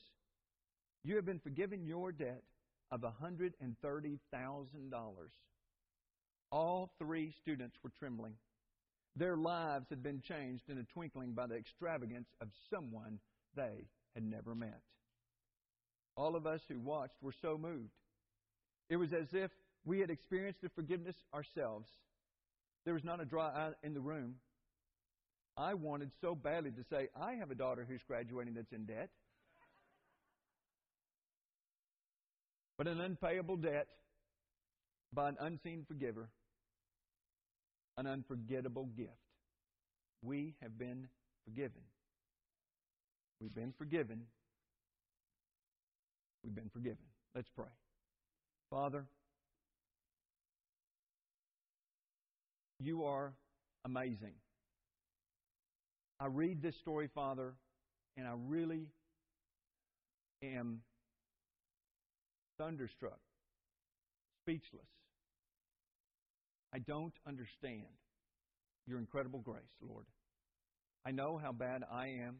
You 1.03 1.15
have 1.15 1.25
been 1.25 1.39
forgiven 1.39 1.85
your 1.85 2.11
debt 2.11 2.43
of 2.91 3.01
$130,000. 3.01 3.53
All 6.51 6.91
three 6.99 7.33
students 7.41 7.77
were 7.83 7.91
trembling. 7.97 8.33
Their 9.15 9.35
lives 9.35 9.87
had 9.89 10.03
been 10.03 10.21
changed 10.21 10.69
in 10.69 10.77
a 10.77 10.83
twinkling 10.83 11.33
by 11.33 11.47
the 11.47 11.55
extravagance 11.55 12.27
of 12.39 12.49
someone 12.69 13.19
they 13.55 13.87
had 14.13 14.23
never 14.23 14.53
met. 14.53 14.81
All 16.15 16.35
of 16.35 16.45
us 16.45 16.61
who 16.67 16.79
watched 16.79 17.15
were 17.21 17.33
so 17.41 17.57
moved. 17.57 17.91
It 18.89 18.97
was 18.97 19.13
as 19.13 19.33
if 19.33 19.51
we 19.85 19.99
had 19.99 20.09
experienced 20.09 20.61
the 20.61 20.69
forgiveness 20.69 21.15
ourselves. 21.33 21.87
There 22.85 22.93
was 22.93 23.03
not 23.03 23.21
a 23.21 23.25
dry 23.25 23.47
eye 23.47 23.71
in 23.83 23.93
the 23.93 24.01
room. 24.01 24.35
I 25.57 25.73
wanted 25.73 26.11
so 26.21 26.35
badly 26.35 26.71
to 26.71 26.83
say, 26.89 27.09
I 27.19 27.33
have 27.33 27.51
a 27.51 27.55
daughter 27.55 27.85
who's 27.87 28.01
graduating 28.07 28.53
that's 28.53 28.71
in 28.71 28.85
debt. 28.85 29.09
But 32.81 32.87
an 32.87 32.99
unpayable 32.99 33.57
debt 33.57 33.85
by 35.13 35.29
an 35.29 35.37
unseen 35.39 35.85
forgiver, 35.87 36.29
an 37.95 38.07
unforgettable 38.07 38.85
gift. 38.97 39.11
We 40.23 40.55
have 40.63 40.79
been 40.79 41.07
forgiven. 41.45 41.83
We've 43.39 43.53
been 43.53 43.71
forgiven. 43.77 44.23
We've 46.43 46.55
been 46.55 46.71
forgiven. 46.73 47.05
Let's 47.35 47.49
pray. 47.55 47.69
Father, 48.71 49.05
you 52.79 53.03
are 53.03 53.31
amazing. 53.85 54.33
I 56.19 56.25
read 56.25 56.63
this 56.63 56.77
story, 56.77 57.11
Father, 57.13 57.53
and 58.17 58.27
I 58.27 58.33
really 58.35 58.87
am 60.41 60.81
thunderstruck, 62.61 63.19
speechless. 64.43 64.85
I 66.73 66.79
don't 66.79 67.13
understand 67.27 67.87
your 68.85 68.99
incredible 68.99 69.39
grace, 69.39 69.63
Lord. 69.81 70.05
I 71.05 71.11
know 71.11 71.39
how 71.41 71.51
bad 71.51 71.83
I 71.91 72.07
am. 72.07 72.37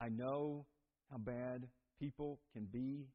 I 0.00 0.08
know 0.08 0.66
how 1.10 1.18
bad 1.18 1.68
people 2.00 2.40
can 2.52 2.64
be. 2.64 3.06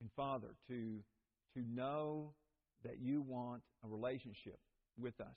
And 0.00 0.10
Father, 0.14 0.54
to, 0.68 1.00
to 1.54 1.60
know 1.68 2.34
that 2.84 3.00
you 3.00 3.20
want 3.20 3.62
a 3.84 3.88
relationship 3.88 4.60
with 4.96 5.20
us 5.20 5.36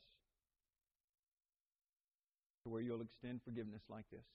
to 2.63 2.69
where 2.69 2.82
you'll 2.82 3.02
extend 3.02 3.41
forgiveness 3.43 3.82
like 3.89 4.06
this. 4.12 4.25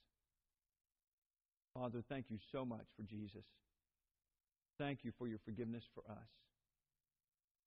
Father, 1.75 2.03
thank 2.09 2.27
you 2.29 2.39
so 2.51 2.65
much 2.65 2.87
for 2.97 3.03
Jesus. 3.05 3.45
Thank 4.79 5.01
you 5.05 5.13
for 5.19 5.29
your 5.29 5.39
forgiveness 5.45 5.85
for 5.95 6.03
us. 6.11 6.29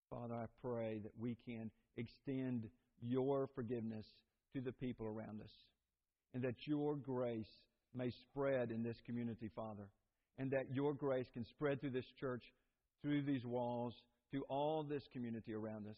Father, 0.09 0.35
I 0.35 0.45
pray 0.61 0.99
that 1.03 1.11
we 1.19 1.37
can 1.45 1.69
extend 1.97 2.67
your 3.01 3.49
forgiveness 3.55 4.05
to 4.53 4.61
the 4.61 4.71
people 4.71 5.07
around 5.07 5.41
us 5.41 5.51
and 6.33 6.43
that 6.43 6.55
your 6.65 6.95
grace 6.95 7.49
may 7.95 8.11
spread 8.29 8.71
in 8.71 8.83
this 8.83 8.97
community, 9.05 9.49
Father, 9.55 9.87
and 10.37 10.51
that 10.51 10.73
your 10.73 10.93
grace 10.93 11.27
can 11.33 11.45
spread 11.45 11.81
through 11.81 11.91
this 11.91 12.05
church, 12.19 12.43
through 13.01 13.23
these 13.23 13.43
walls, 13.43 13.93
to 14.33 14.43
all 14.49 14.83
this 14.83 15.03
community 15.13 15.53
around 15.53 15.87
us. 15.87 15.97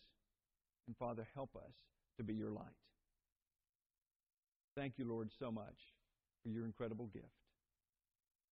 And 0.87 0.95
Father, 0.97 1.27
help 1.35 1.55
us 1.55 1.73
to 2.17 2.23
be 2.23 2.33
your 2.33 2.51
light. 2.51 2.65
Thank 4.75 4.93
you, 4.97 5.05
Lord, 5.05 5.29
so 5.39 5.51
much 5.51 5.75
for 6.43 6.49
your 6.49 6.65
incredible 6.65 7.07
gift. 7.07 7.25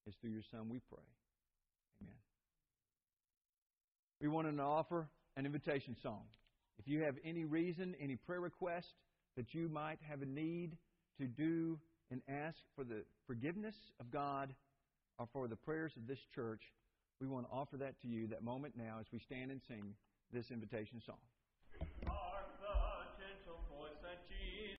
It's 0.05 0.15
through 0.21 0.31
your 0.31 0.43
Son 0.51 0.69
we 0.69 0.79
pray. 0.89 1.03
Amen. 2.01 2.15
We 4.19 4.27
want 4.27 4.55
to 4.55 4.63
offer 4.63 5.07
an 5.35 5.45
invitation 5.45 5.95
song. 6.01 6.23
If 6.79 6.87
you 6.87 7.01
have 7.03 7.15
any 7.23 7.45
reason, 7.45 7.95
any 8.01 8.15
prayer 8.15 8.41
request 8.41 8.87
that 9.35 9.53
you 9.53 9.69
might 9.69 9.99
have 10.09 10.21
a 10.21 10.25
need 10.25 10.77
to 11.19 11.25
do 11.25 11.77
and 12.09 12.21
ask 12.27 12.57
for 12.75 12.83
the 12.83 13.03
forgiveness 13.27 13.75
of 13.99 14.11
God 14.11 14.53
or 15.19 15.27
for 15.31 15.47
the 15.47 15.55
prayers 15.55 15.91
of 15.97 16.07
this 16.07 16.19
church, 16.33 16.61
we 17.21 17.27
want 17.27 17.47
to 17.47 17.55
offer 17.55 17.77
that 17.77 17.99
to 18.01 18.07
you 18.07 18.27
that 18.27 18.43
moment 18.43 18.73
now 18.75 18.97
as 18.99 19.05
we 19.11 19.19
stand 19.19 19.51
and 19.51 19.61
sing 19.67 19.93
this 20.33 20.45
invitation 20.51 21.01
song. 21.05 22.26